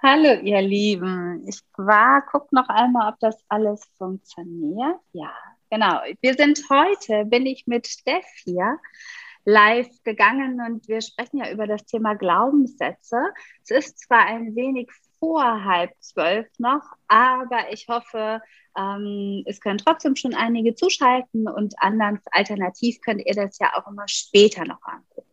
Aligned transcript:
Hallo 0.00 0.40
ihr 0.44 0.62
Lieben, 0.62 1.44
ich 1.48 1.58
war, 1.76 2.22
guck 2.30 2.52
noch 2.52 2.68
einmal, 2.68 3.12
ob 3.12 3.18
das 3.18 3.36
alles 3.48 3.82
funktioniert. 3.98 5.00
Ja, 5.12 5.32
genau. 5.70 6.00
Wir 6.20 6.34
sind 6.34 6.60
heute, 6.70 7.24
bin 7.24 7.46
ich 7.46 7.66
mit 7.66 7.88
Steff 7.88 8.24
hier 8.44 8.78
live 9.44 9.88
gegangen 10.04 10.60
und 10.60 10.86
wir 10.86 11.00
sprechen 11.00 11.38
ja 11.38 11.50
über 11.50 11.66
das 11.66 11.84
Thema 11.84 12.14
Glaubenssätze. 12.14 13.16
Es 13.64 13.72
ist 13.72 13.98
zwar 13.98 14.24
ein 14.26 14.54
wenig 14.54 14.88
vor 15.18 15.64
halb 15.64 15.90
zwölf 15.98 16.46
noch, 16.58 16.84
aber 17.08 17.72
ich 17.72 17.88
hoffe, 17.88 18.40
ähm, 18.78 19.42
es 19.46 19.60
können 19.60 19.78
trotzdem 19.78 20.14
schon 20.14 20.34
einige 20.34 20.76
zuschalten 20.76 21.48
und 21.48 21.74
anderen 21.82 22.20
alternativ 22.30 23.00
könnt 23.00 23.26
ihr 23.26 23.34
das 23.34 23.58
ja 23.58 23.72
auch 23.74 23.90
immer 23.90 24.06
später 24.06 24.64
noch 24.64 24.80
angucken. 24.82 25.27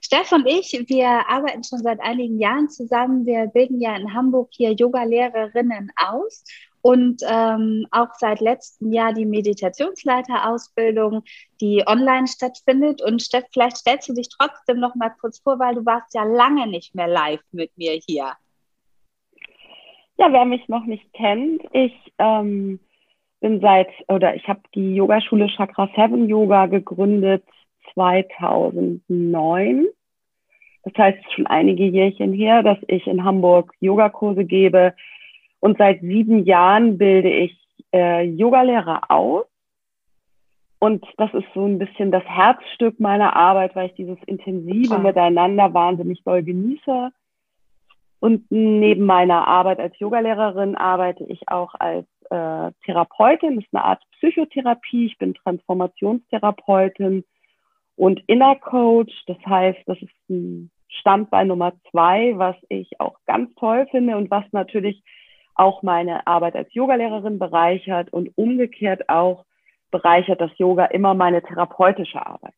Steff 0.00 0.32
und 0.32 0.46
ich, 0.46 0.72
wir 0.88 1.28
arbeiten 1.28 1.62
schon 1.64 1.80
seit 1.80 2.00
einigen 2.00 2.38
Jahren 2.38 2.68
zusammen. 2.68 3.26
Wir 3.26 3.46
bilden 3.46 3.80
ja 3.80 3.96
in 3.96 4.14
Hamburg 4.14 4.48
hier 4.52 4.72
Yoga-Lehrerinnen 4.72 5.92
aus 5.96 6.44
und 6.82 7.22
ähm, 7.28 7.86
auch 7.90 8.08
seit 8.18 8.40
letztem 8.40 8.92
Jahr 8.92 9.12
die 9.12 9.26
Meditationsleiterausbildung, 9.26 11.22
die 11.60 11.84
online 11.86 12.26
stattfindet. 12.26 13.02
Und 13.02 13.22
Steff, 13.22 13.44
vielleicht 13.52 13.76
stellst 13.76 14.08
du 14.08 14.14
dich 14.14 14.28
trotzdem 14.28 14.80
noch 14.80 14.94
mal 14.94 15.10
kurz 15.20 15.40
vor, 15.40 15.58
weil 15.58 15.74
du 15.74 15.84
warst 15.84 16.14
ja 16.14 16.24
lange 16.24 16.66
nicht 16.66 16.94
mehr 16.94 17.08
live 17.08 17.42
mit 17.52 17.76
mir 17.76 18.00
hier. 18.06 18.32
Ja, 20.16 20.32
wer 20.32 20.44
mich 20.44 20.68
noch 20.68 20.84
nicht 20.84 21.12
kennt, 21.12 21.62
ich 21.72 21.94
ähm, 22.18 22.78
bin 23.40 23.60
seit 23.60 23.88
oder 24.08 24.34
ich 24.34 24.46
habe 24.48 24.60
die 24.74 24.94
Yogaschule 24.94 25.48
Chakra 25.48 25.88
7 25.96 26.28
Yoga 26.28 26.66
gegründet 26.66 27.42
2009. 27.94 29.86
Das 30.82 30.94
heißt 30.96 31.18
schon 31.34 31.46
einige 31.46 31.84
Jährchen 31.84 32.32
her, 32.32 32.62
dass 32.62 32.78
ich 32.88 33.06
in 33.06 33.24
Hamburg 33.24 33.72
Yogakurse 33.80 34.44
gebe. 34.44 34.94
Und 35.60 35.78
seit 35.78 36.00
sieben 36.00 36.44
Jahren 36.44 36.96
bilde 36.96 37.30
ich 37.30 37.56
äh, 37.92 38.24
Yogalehrer 38.24 39.10
aus. 39.10 39.44
Und 40.78 41.04
das 41.18 41.32
ist 41.34 41.46
so 41.54 41.66
ein 41.66 41.78
bisschen 41.78 42.10
das 42.10 42.24
Herzstück 42.24 42.98
meiner 42.98 43.36
Arbeit, 43.36 43.76
weil 43.76 43.88
ich 43.88 43.94
dieses 43.94 44.16
intensive 44.24 44.98
Miteinander 44.98 45.74
wahnsinnig 45.74 46.24
doll 46.24 46.42
genieße. 46.42 47.10
Und 48.20 48.50
neben 48.50 49.04
meiner 49.04 49.46
Arbeit 49.46 49.78
als 49.78 49.98
Yogalehrerin 49.98 50.76
arbeite 50.76 51.24
ich 51.24 51.48
auch 51.48 51.74
als 51.74 52.06
äh, 52.30 52.72
Therapeutin. 52.84 53.56
Das 53.56 53.64
ist 53.64 53.74
eine 53.74 53.84
Art 53.84 54.02
Psychotherapie. 54.12 55.06
Ich 55.06 55.18
bin 55.18 55.34
Transformationstherapeutin 55.34 57.24
und 58.00 58.22
Inner 58.28 58.56
Coach. 58.56 59.12
Das 59.26 59.36
heißt, 59.44 59.80
das 59.84 59.98
ist 60.00 60.30
ein 60.30 60.70
Standbein 60.88 61.48
Nummer 61.48 61.74
zwei, 61.90 62.32
was 62.36 62.56
ich 62.70 62.98
auch 62.98 63.18
ganz 63.26 63.54
toll 63.56 63.86
finde 63.90 64.16
und 64.16 64.30
was 64.30 64.44
natürlich 64.52 65.02
auch 65.54 65.82
meine 65.82 66.26
Arbeit 66.26 66.56
als 66.56 66.72
Yogalehrerin 66.72 67.38
bereichert 67.38 68.10
und 68.10 68.30
umgekehrt 68.38 69.10
auch 69.10 69.44
bereichert 69.90 70.40
das 70.40 70.50
Yoga 70.56 70.86
immer 70.86 71.12
meine 71.12 71.42
therapeutische 71.42 72.24
Arbeit. 72.24 72.54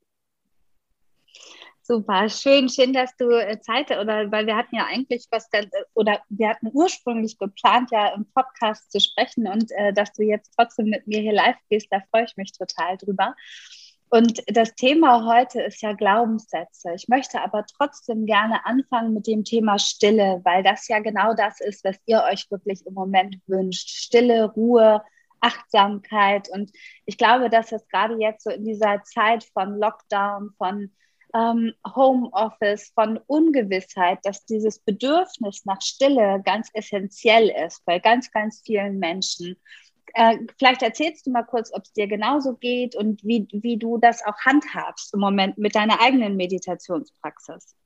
Super, 1.83 2.29
schön, 2.29 2.69
schön, 2.69 2.93
dass 2.93 3.17
du 3.17 3.31
äh, 3.31 3.59
Zeit 3.59 3.91
oder 3.91 4.31
weil 4.31 4.47
wir 4.47 4.57
hatten 4.57 4.77
ja 4.77 4.87
eigentlich 4.89 5.27
was 5.33 5.49
äh, 5.53 5.67
oder 5.95 6.21
wir 6.29 6.51
hatten 6.51 6.71
ursprünglich 6.73 7.37
geplant, 7.37 7.91
ja 7.91 8.15
im 8.15 8.27
Podcast 8.33 8.93
zu 8.93 9.01
sprechen 9.01 9.49
und 9.49 9.73
äh, 9.73 9.93
dass 9.93 10.13
du 10.13 10.23
jetzt 10.23 10.55
trotzdem 10.57 10.87
mit 10.87 11.09
mir 11.09 11.21
hier 11.21 11.33
live 11.33 11.57
gehst, 11.69 11.89
da 11.91 11.99
freue 12.13 12.25
ich 12.25 12.37
mich 12.37 12.53
total 12.53 12.97
drüber. 12.99 13.35
Und 14.15 14.43
das 14.47 14.75
Thema 14.75 15.25
heute 15.25 15.63
ist 15.63 15.81
ja 15.81 15.95
Glaubenssätze. 15.95 16.93
Ich 16.95 17.09
möchte 17.09 17.41
aber 17.41 17.65
trotzdem 17.65 18.27
gerne 18.27 18.67
anfangen 18.67 19.15
mit 19.15 19.27
dem 19.27 19.43
Thema 19.43 19.79
Stille, 19.79 20.43
weil 20.45 20.63
das 20.63 20.87
ja 20.89 20.99
genau 20.99 21.33
das 21.33 21.63
ist, 21.63 21.83
was 21.83 21.97
ihr 22.05 22.23
euch 22.31 22.51
wirklich 22.51 22.85
im 22.85 22.93
Moment 22.93 23.39
wünscht. 23.47 23.89
Stille, 23.89 24.53
Ruhe, 24.53 25.03
Achtsamkeit. 25.41 26.51
Und 26.51 26.73
ich 27.07 27.17
glaube, 27.17 27.49
dass 27.49 27.73
es 27.73 27.89
gerade 27.89 28.19
jetzt 28.21 28.45
so 28.45 28.51
in 28.51 28.67
dieser 28.67 29.03
Zeit 29.03 29.45
von 29.45 29.79
Lockdown, 29.79 30.51
von 30.59 30.91
ähm, 31.35 31.73
Homeoffice, 31.97 32.93
von 32.95 33.19
Ungewissheit, 33.27 34.19
dass 34.25 34.45
dieses 34.45 34.79
Bedürfnis 34.79 35.65
nach 35.65 35.81
Stille 35.81 36.43
ganz 36.45 36.69
essentiell 36.75 37.49
ist 37.67 37.83
bei 37.87 37.99
ganz, 37.99 38.31
ganz 38.31 38.61
vielen 38.63 38.99
Menschen. 38.99 39.57
Äh, 40.15 40.39
vielleicht 40.59 40.83
erzählst 40.83 41.27
du 41.27 41.31
mal 41.31 41.43
kurz, 41.43 41.73
ob 41.73 41.83
es 41.83 41.93
dir 41.93 42.07
genauso 42.07 42.57
geht 42.57 42.95
und 42.95 43.23
wie, 43.25 43.47
wie 43.53 43.79
du 43.79 43.99
das 43.99 44.25
auch 44.25 44.39
handhabst 44.45 45.15
im 45.15 45.21
Moment 45.21 45.59
mit 45.59 45.75
deiner 45.75 46.01
eigenen 46.01 46.37
Meditationspraxis. 46.37 47.77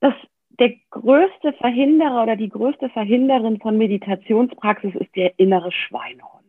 Das, 0.00 0.14
der 0.48 0.74
größte 0.90 1.52
Verhinderer 1.54 2.22
oder 2.22 2.36
die 2.36 2.48
größte 2.48 2.88
Verhinderin 2.90 3.60
von 3.60 3.78
Meditationspraxis 3.78 4.94
ist 4.94 5.14
der 5.16 5.38
innere 5.38 5.72
Schweinehund. 5.72 6.44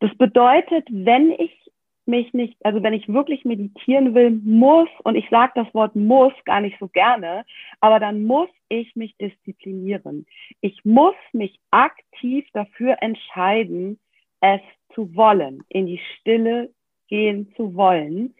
Das 0.00 0.14
bedeutet, 0.16 0.86
wenn 0.90 1.30
ich 1.30 1.63
mich 2.06 2.32
nicht, 2.32 2.56
also 2.64 2.82
wenn 2.82 2.92
ich 2.92 3.08
wirklich 3.08 3.44
meditieren 3.44 4.14
will, 4.14 4.30
muss, 4.30 4.88
und 5.04 5.16
ich 5.16 5.28
sage 5.30 5.52
das 5.54 5.72
Wort 5.74 5.96
muss 5.96 6.32
gar 6.44 6.60
nicht 6.60 6.78
so 6.78 6.88
gerne, 6.88 7.44
aber 7.80 8.00
dann 8.00 8.24
muss 8.24 8.48
ich 8.68 8.94
mich 8.96 9.16
disziplinieren. 9.16 10.26
Ich 10.60 10.84
muss 10.84 11.14
mich 11.32 11.58
aktiv 11.70 12.46
dafür 12.52 12.96
entscheiden, 13.00 13.98
es 14.40 14.60
zu 14.94 15.14
wollen, 15.16 15.62
in 15.68 15.86
die 15.86 16.00
Stille 16.18 16.70
gehen 17.08 17.52
zu 17.56 17.74
wollen. 17.74 18.34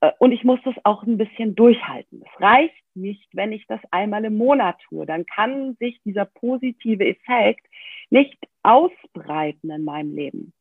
Äh, 0.00 0.12
und 0.18 0.32
ich 0.32 0.44
muss 0.44 0.60
das 0.64 0.74
auch 0.84 1.02
ein 1.02 1.18
bisschen 1.18 1.54
durchhalten. 1.54 2.22
Es 2.22 2.40
reicht 2.40 2.84
nicht, 2.94 3.28
wenn 3.32 3.52
ich 3.52 3.66
das 3.66 3.80
einmal 3.90 4.24
im 4.24 4.36
Monat 4.36 4.76
tue. 4.88 5.06
Dann 5.06 5.26
kann 5.26 5.76
sich 5.80 6.00
dieser 6.02 6.24
positive 6.24 7.04
Effekt 7.06 7.66
nicht 8.10 8.38
ausbreiten 8.62 9.70
in 9.70 9.84
meinem 9.84 10.14
Leben 10.14 10.52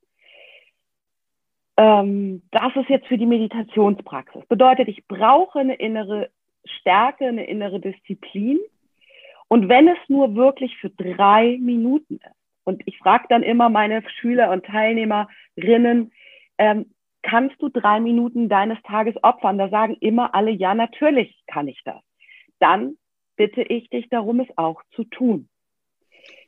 ähm, 1.77 2.41
das 2.51 2.75
ist 2.75 2.89
jetzt 2.89 3.07
für 3.07 3.17
die 3.17 3.25
Meditationspraxis. 3.25 4.45
Bedeutet, 4.47 4.87
ich 4.87 5.05
brauche 5.07 5.59
eine 5.59 5.75
innere 5.75 6.29
Stärke, 6.65 7.25
eine 7.27 7.45
innere 7.45 7.79
Disziplin. 7.79 8.59
Und 9.47 9.69
wenn 9.69 9.87
es 9.87 9.97
nur 10.07 10.35
wirklich 10.35 10.75
für 10.77 10.89
drei 10.89 11.57
Minuten 11.59 12.15
ist, 12.15 12.35
und 12.63 12.81
ich 12.87 12.97
frage 12.97 13.25
dann 13.29 13.43
immer 13.43 13.69
meine 13.69 14.03
Schüler 14.19 14.49
und 14.51 14.65
Teilnehmerinnen, 14.65 16.11
ähm, 16.57 16.85
kannst 17.21 17.61
du 17.61 17.69
drei 17.69 17.99
Minuten 17.99 18.49
deines 18.49 18.81
Tages 18.81 19.15
opfern? 19.23 19.59
Da 19.59 19.69
sagen 19.69 19.97
immer 19.99 20.33
alle, 20.33 20.49
ja, 20.49 20.73
natürlich 20.73 21.43
kann 21.45 21.67
ich 21.67 21.79
das. 21.85 22.01
Dann 22.59 22.97
bitte 23.35 23.61
ich 23.61 23.89
dich 23.91 24.09
darum, 24.09 24.39
es 24.39 24.47
auch 24.57 24.81
zu 24.95 25.03
tun 25.03 25.47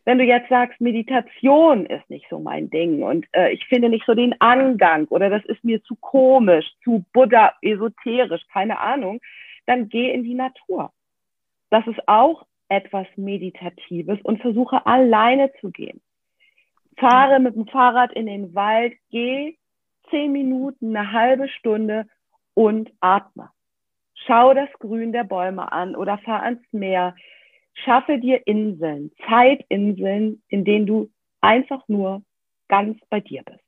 wenn 0.07 0.19
du 0.19 0.23
jetzt 0.23 0.47
sagst, 0.47 0.79
Meditation 0.79 1.85
ist 1.85 2.09
nicht 2.09 2.27
so 2.29 2.39
mein 2.39 2.69
Ding 2.69 3.03
und 3.03 3.25
äh, 3.33 3.51
ich 3.51 3.65
finde 3.65 3.89
nicht 3.89 4.05
so 4.05 4.13
den 4.13 4.39
Angang 4.39 5.05
oder 5.09 5.29
das 5.29 5.43
ist 5.43 5.61
mir 5.65 5.83
zu 5.83 5.97
komisch, 5.97 6.65
zu 6.81 7.03
Buddha, 7.11 7.51
esoterisch, 7.61 8.47
keine 8.53 8.79
Ahnung, 8.79 9.19
dann 9.65 9.89
geh 9.89 10.09
in 10.09 10.23
die 10.23 10.33
Natur. 10.33 10.93
Das 11.71 11.85
ist 11.87 12.07
auch 12.07 12.45
etwas 12.69 13.05
Meditatives 13.17 14.17
und 14.23 14.41
versuche 14.41 14.85
alleine 14.85 15.51
zu 15.59 15.71
gehen. 15.71 15.99
Fahre 16.95 17.41
mit 17.41 17.55
dem 17.55 17.67
Fahrrad 17.67 18.13
in 18.13 18.27
den 18.27 18.55
Wald, 18.55 18.93
geh 19.11 19.57
zehn 20.09 20.31
Minuten, 20.31 20.95
eine 20.95 21.11
halbe 21.11 21.49
Stunde 21.49 22.07
und 22.53 22.89
atme. 23.01 23.49
Schau 24.25 24.53
das 24.53 24.69
Grün 24.79 25.11
der 25.11 25.25
Bäume 25.25 25.69
an 25.69 25.97
oder 25.97 26.17
fahr 26.19 26.43
ans 26.43 26.63
Meer 26.71 27.13
Schaffe 27.83 28.19
dir 28.19 28.45
Inseln, 28.47 29.11
Zeitinseln, 29.27 30.41
in 30.49 30.65
denen 30.65 30.85
du 30.85 31.11
einfach 31.41 31.87
nur 31.87 32.23
ganz 32.67 32.99
bei 33.09 33.19
dir 33.19 33.43
bist. 33.43 33.66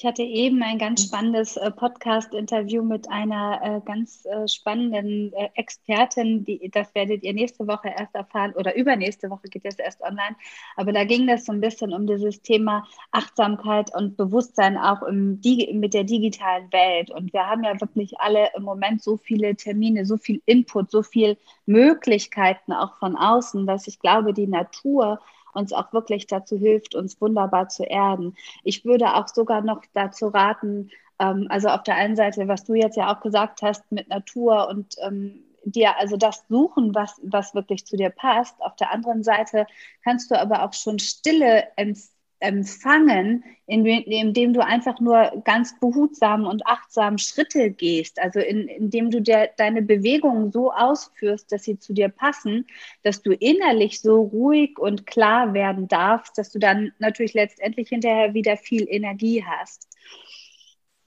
Ich 0.00 0.06
hatte 0.06 0.22
eben 0.22 0.62
ein 0.62 0.78
ganz 0.78 1.04
spannendes 1.04 1.58
äh, 1.58 1.70
Podcast-Interview 1.70 2.82
mit 2.82 3.10
einer 3.10 3.60
äh, 3.62 3.80
ganz 3.84 4.24
äh, 4.24 4.48
spannenden 4.48 5.30
Expertin, 5.56 6.42
die, 6.42 6.70
das 6.72 6.94
werdet 6.94 7.22
ihr 7.22 7.34
nächste 7.34 7.66
Woche 7.66 7.92
erst 7.98 8.14
erfahren 8.14 8.54
oder 8.54 8.74
übernächste 8.76 9.28
Woche 9.28 9.48
geht 9.50 9.66
es 9.66 9.78
erst 9.78 10.00
online. 10.00 10.36
Aber 10.76 10.94
da 10.94 11.04
ging 11.04 11.28
es 11.28 11.44
so 11.44 11.52
ein 11.52 11.60
bisschen 11.60 11.92
um 11.92 12.06
dieses 12.06 12.40
Thema 12.40 12.88
Achtsamkeit 13.10 13.94
und 13.94 14.16
Bewusstsein 14.16 14.78
auch 14.78 15.02
im, 15.02 15.38
mit 15.74 15.92
der 15.92 16.04
digitalen 16.04 16.72
Welt. 16.72 17.10
Und 17.10 17.34
wir 17.34 17.46
haben 17.46 17.62
ja 17.62 17.78
wirklich 17.78 18.18
alle 18.20 18.48
im 18.56 18.62
Moment 18.62 19.02
so 19.02 19.18
viele 19.18 19.54
Termine, 19.54 20.06
so 20.06 20.16
viel 20.16 20.40
Input, 20.46 20.90
so 20.90 21.02
viel 21.02 21.36
Möglichkeiten 21.66 22.72
auch 22.72 22.96
von 22.96 23.16
außen, 23.16 23.66
dass 23.66 23.86
ich 23.86 23.98
glaube, 23.98 24.32
die 24.32 24.46
Natur 24.46 25.20
uns 25.54 25.72
auch 25.72 25.92
wirklich 25.92 26.26
dazu 26.26 26.56
hilft, 26.58 26.94
uns 26.94 27.20
wunderbar 27.20 27.68
zu 27.68 27.84
erden. 27.84 28.36
Ich 28.64 28.84
würde 28.84 29.14
auch 29.14 29.28
sogar 29.28 29.62
noch 29.62 29.82
dazu 29.94 30.28
raten, 30.28 30.90
ähm, 31.18 31.46
also 31.50 31.68
auf 31.68 31.82
der 31.82 31.96
einen 31.96 32.16
Seite, 32.16 32.48
was 32.48 32.64
du 32.64 32.74
jetzt 32.74 32.96
ja 32.96 33.14
auch 33.14 33.20
gesagt 33.20 33.62
hast 33.62 33.90
mit 33.92 34.08
Natur 34.08 34.68
und 34.68 34.96
ähm, 35.02 35.44
dir 35.64 35.98
also 35.98 36.16
das 36.16 36.44
suchen, 36.48 36.94
was, 36.94 37.20
was 37.22 37.54
wirklich 37.54 37.86
zu 37.86 37.96
dir 37.96 38.10
passt. 38.10 38.60
Auf 38.60 38.76
der 38.76 38.92
anderen 38.92 39.22
Seite 39.22 39.66
kannst 40.02 40.30
du 40.30 40.40
aber 40.40 40.64
auch 40.64 40.72
schon 40.72 40.98
Stille 40.98 41.68
empfehlen 41.76 42.19
empfangen, 42.40 43.44
indem 43.66 44.52
du 44.52 44.64
einfach 44.64 44.98
nur 44.98 45.42
ganz 45.44 45.78
behutsam 45.78 46.46
und 46.46 46.66
achtsam 46.66 47.18
Schritte 47.18 47.70
gehst, 47.70 48.20
also 48.20 48.40
in, 48.40 48.66
indem 48.66 49.10
du 49.10 49.20
dir 49.20 49.50
deine 49.56 49.82
Bewegungen 49.82 50.50
so 50.50 50.72
ausführst, 50.72 51.52
dass 51.52 51.64
sie 51.64 51.78
zu 51.78 51.92
dir 51.92 52.08
passen, 52.08 52.66
dass 53.02 53.22
du 53.22 53.32
innerlich 53.32 54.00
so 54.00 54.22
ruhig 54.22 54.78
und 54.78 55.06
klar 55.06 55.54
werden 55.54 55.86
darfst, 55.86 56.36
dass 56.38 56.50
du 56.50 56.58
dann 56.58 56.92
natürlich 56.98 57.34
letztendlich 57.34 57.90
hinterher 57.90 58.34
wieder 58.34 58.56
viel 58.56 58.86
Energie 58.88 59.44
hast. 59.44 59.86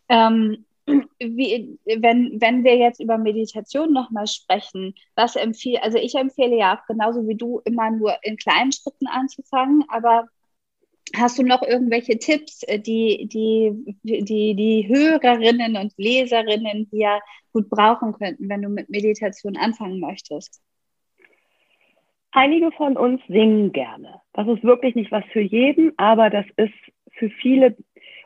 Ähm, 0.07 0.65
wie, 0.85 1.79
wenn, 1.85 2.39
wenn 2.41 2.63
wir 2.63 2.77
jetzt 2.77 2.99
über 2.99 3.17
Meditation 3.17 3.91
nochmal 3.91 4.27
sprechen, 4.27 4.93
was 5.15 5.35
empfehle, 5.35 5.81
also 5.81 5.97
ich 5.97 6.15
empfehle 6.15 6.57
ja 6.57 6.77
auch 6.77 6.85
genauso 6.85 7.27
wie 7.27 7.35
du 7.35 7.61
immer 7.65 7.89
nur 7.89 8.15
in 8.21 8.37
kleinen 8.37 8.71
Schritten 8.71 9.07
anzufangen, 9.07 9.83
aber 9.87 10.27
Hast 11.15 11.37
du 11.37 11.43
noch 11.43 11.61
irgendwelche 11.61 12.17
Tipps, 12.17 12.63
äh, 12.63 12.79
die 12.79 13.27
die, 13.31 13.95
die 14.03 14.55
die 14.55 14.87
Hörerinnen 14.87 15.77
und 15.77 15.93
Leserinnen 15.97 16.87
hier 16.89 17.19
gut 17.51 17.69
brauchen 17.69 18.13
könnten, 18.13 18.49
wenn 18.49 18.63
du 18.63 18.69
mit 18.69 18.89
Meditation 18.89 19.55
anfangen 19.57 19.99
möchtest? 19.99 20.61
Einige 22.31 22.71
von 22.71 22.97
uns 22.97 23.21
singen 23.27 23.71
gerne. 23.73 24.21
Das 24.33 24.47
ist 24.47 24.63
wirklich 24.63 24.95
nicht 24.95 25.11
was 25.11 25.23
für 25.31 25.41
jeden, 25.41 25.93
aber 25.97 26.31
das 26.31 26.45
ist 26.57 26.73
für 27.11 27.29
viele, 27.29 27.77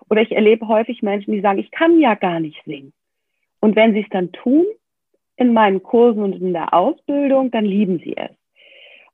oder 0.10 0.22
ich 0.22 0.32
erlebe 0.32 0.70
häufig 0.70 1.02
Menschen, 1.02 1.34
die 1.34 1.42
sagen, 1.42 1.60
ich 1.60 1.72
kann 1.72 2.00
ja 2.00 2.16
gar 2.16 2.40
nicht 2.40 2.64
singen. 2.66 2.94
Und 3.60 3.76
wenn 3.76 3.94
sie 3.94 4.02
es 4.02 4.10
dann 4.10 4.32
tun, 4.32 4.66
in 5.36 5.52
meinen 5.52 5.84
Kursen 5.84 6.24
und 6.24 6.34
in 6.42 6.54
der 6.54 6.74
Ausbildung, 6.74 7.52
dann 7.52 7.66
lieben 7.66 8.00
sie 8.00 8.16
es. 8.16 8.32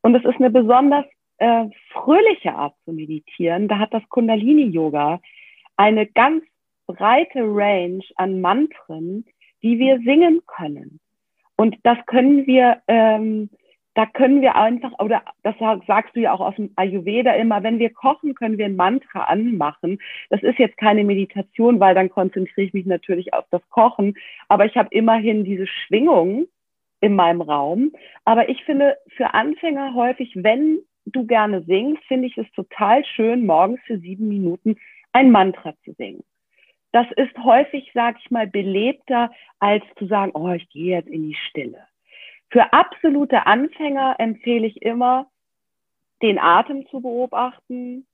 Und 0.01 0.13
es 0.13 0.23
ist 0.25 0.35
eine 0.35 0.51
besonders 0.51 1.05
äh, 1.43 1.69
fröhliche 1.91 2.55
Art 2.55 2.73
zu 2.85 2.93
meditieren. 2.93 3.67
Da 3.67 3.77
hat 3.77 3.93
das 3.93 4.07
Kundalini-Yoga 4.07 5.19
eine 5.75 6.07
ganz 6.07 6.45
breite 6.87 7.41
Range 7.41 8.03
an 8.15 8.39
Mantren, 8.39 9.25
die 9.61 9.77
wir 9.77 9.99
singen 9.99 10.41
können. 10.47 11.01
Und 11.57 11.75
das 11.83 11.97
können 12.05 12.47
wir, 12.47 12.81
ähm, 12.87 13.49
da 13.93 14.05
können 14.05 14.41
wir 14.41 14.55
einfach, 14.55 14.93
oder 14.99 15.21
das 15.43 15.55
sagst 15.85 16.15
du 16.15 16.21
ja 16.21 16.31
auch 16.31 16.39
aus 16.39 16.55
dem 16.55 16.71
Ayurveda 16.77 17.33
immer, 17.33 17.61
wenn 17.61 17.77
wir 17.77 17.89
kochen, 17.89 18.35
können 18.35 18.57
wir 18.57 18.65
ein 18.65 18.77
Mantra 18.77 19.25
anmachen. 19.25 19.99
Das 20.29 20.41
ist 20.43 20.59
jetzt 20.59 20.77
keine 20.77 21.03
Meditation, 21.03 21.81
weil 21.81 21.93
dann 21.93 22.09
konzentriere 22.09 22.67
ich 22.67 22.73
mich 22.73 22.85
natürlich 22.85 23.33
auf 23.33 23.45
das 23.51 23.61
Kochen. 23.69 24.15
Aber 24.47 24.65
ich 24.65 24.77
habe 24.77 24.87
immerhin 24.91 25.43
diese 25.43 25.67
Schwingung 25.67 26.47
in 27.01 27.15
meinem 27.15 27.41
Raum. 27.41 27.91
Aber 28.23 28.47
ich 28.47 28.63
finde 28.63 28.97
für 29.09 29.33
Anfänger 29.33 29.93
häufig, 29.93 30.31
wenn 30.35 30.79
du 31.05 31.25
gerne 31.25 31.63
singst, 31.63 32.03
finde 32.05 32.27
ich 32.27 32.37
es 32.37 32.49
total 32.51 33.05
schön, 33.05 33.45
morgens 33.45 33.79
für 33.85 33.97
sieben 33.99 34.27
Minuten 34.27 34.77
ein 35.11 35.31
Mantra 35.31 35.73
zu 35.83 35.93
singen. 35.93 36.23
Das 36.91 37.07
ist 37.15 37.35
häufig, 37.43 37.91
sag 37.93 38.17
ich 38.19 38.29
mal, 38.29 38.47
belebter, 38.47 39.31
als 39.59 39.83
zu 39.97 40.05
sagen, 40.05 40.31
oh, 40.35 40.51
ich 40.51 40.69
gehe 40.69 40.97
jetzt 40.97 41.09
in 41.09 41.29
die 41.29 41.35
Stille. 41.49 41.87
Für 42.51 42.71
absolute 42.71 43.47
Anfänger 43.47 44.15
empfehle 44.19 44.67
ich 44.67 44.81
immer, 44.81 45.27
den 46.21 46.37
Atem 46.39 46.87
zu 46.87 47.01
beobachten, 47.01 48.05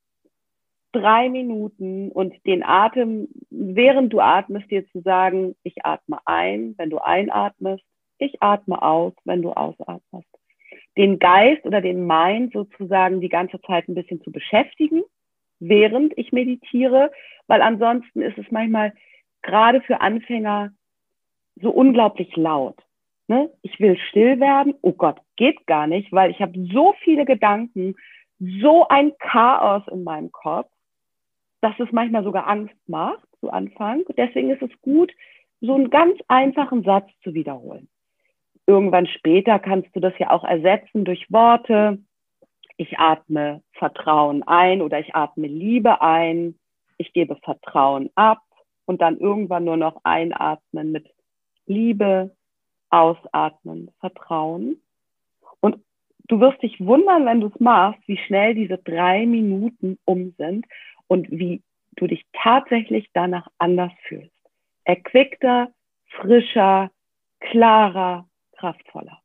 drei 0.93 1.29
Minuten 1.29 2.09
und 2.11 2.33
den 2.45 2.63
Atem, 2.63 3.27
während 3.49 4.13
du 4.13 4.21
atmest, 4.21 4.71
dir 4.71 4.89
zu 4.91 5.01
sagen, 5.01 5.55
ich 5.63 5.85
atme 5.85 6.19
ein, 6.25 6.73
wenn 6.77 6.89
du 6.89 6.97
einatmest, 6.99 7.83
ich 8.17 8.41
atme 8.41 8.81
aus, 8.81 9.13
wenn 9.25 9.41
du 9.41 9.51
ausatmest 9.51 10.38
den 10.99 11.17
Geist 11.17 11.65
oder 11.65 11.79
den 11.79 12.05
Mind 12.05 12.51
sozusagen 12.51 13.21
die 13.21 13.29
ganze 13.29 13.61
Zeit 13.61 13.87
ein 13.87 13.95
bisschen 13.95 14.21
zu 14.21 14.33
beschäftigen, 14.33 15.01
während 15.61 16.15
ich 16.17 16.33
meditiere, 16.33 17.09
weil 17.47 17.61
ansonsten 17.61 18.21
ist 18.21 18.37
es 18.37 18.51
manchmal 18.51 18.91
gerade 19.41 19.79
für 19.79 20.01
Anfänger 20.01 20.71
so 21.55 21.69
unglaublich 21.69 22.35
laut. 22.35 22.75
Ne? 23.29 23.49
Ich 23.61 23.79
will 23.79 23.97
still 24.09 24.41
werden, 24.41 24.73
oh 24.81 24.91
Gott, 24.91 25.21
geht 25.37 25.65
gar 25.67 25.87
nicht, 25.87 26.11
weil 26.11 26.31
ich 26.31 26.41
habe 26.41 26.67
so 26.73 26.93
viele 27.01 27.23
Gedanken, 27.23 27.95
so 28.61 28.85
ein 28.89 29.13
Chaos 29.19 29.83
in 29.89 30.03
meinem 30.03 30.33
Kopf, 30.33 30.69
dass 31.61 31.79
es 31.79 31.93
manchmal 31.93 32.25
sogar 32.25 32.45
Angst 32.45 32.75
macht 32.87 33.25
zu 33.39 33.49
Anfang. 33.51 34.03
Deswegen 34.17 34.49
ist 34.49 34.61
es 34.61 34.81
gut, 34.81 35.13
so 35.61 35.75
einen 35.75 35.91
ganz 35.91 36.19
einfachen 36.27 36.83
Satz 36.83 37.09
zu 37.23 37.33
wiederholen. 37.33 37.87
Irgendwann 38.69 39.07
später 39.07 39.57
kannst 39.57 39.95
du 39.95 39.99
das 39.99 40.13
ja 40.19 40.29
auch 40.29 40.43
ersetzen 40.43 41.03
durch 41.03 41.25
Worte. 41.31 41.97
Ich 42.77 42.99
atme 42.99 43.63
Vertrauen 43.71 44.43
ein 44.43 44.83
oder 44.83 44.99
ich 44.99 45.15
atme 45.15 45.47
Liebe 45.47 46.03
ein. 46.03 46.53
Ich 46.99 47.11
gebe 47.11 47.35
Vertrauen 47.37 48.11
ab 48.13 48.43
und 48.85 49.01
dann 49.01 49.17
irgendwann 49.17 49.65
nur 49.65 49.75
noch 49.75 50.01
einatmen 50.03 50.91
mit 50.91 51.07
Liebe, 51.65 52.35
ausatmen, 52.91 53.89
Vertrauen. 53.99 54.79
Und 55.61 55.83
du 56.27 56.39
wirst 56.39 56.61
dich 56.61 56.79
wundern, 56.79 57.25
wenn 57.25 57.41
du 57.41 57.47
es 57.47 57.59
machst, 57.59 58.07
wie 58.07 58.19
schnell 58.19 58.53
diese 58.53 58.77
drei 58.77 59.25
Minuten 59.25 59.97
um 60.05 60.35
sind 60.37 60.67
und 61.07 61.27
wie 61.31 61.63
du 61.95 62.05
dich 62.05 62.23
tatsächlich 62.33 63.09
danach 63.15 63.47
anders 63.57 63.93
fühlst. 64.03 64.29
Erquickter, 64.83 65.71
frischer, 66.05 66.91
klarer, 67.39 68.28
kraftvoller. 68.59 69.18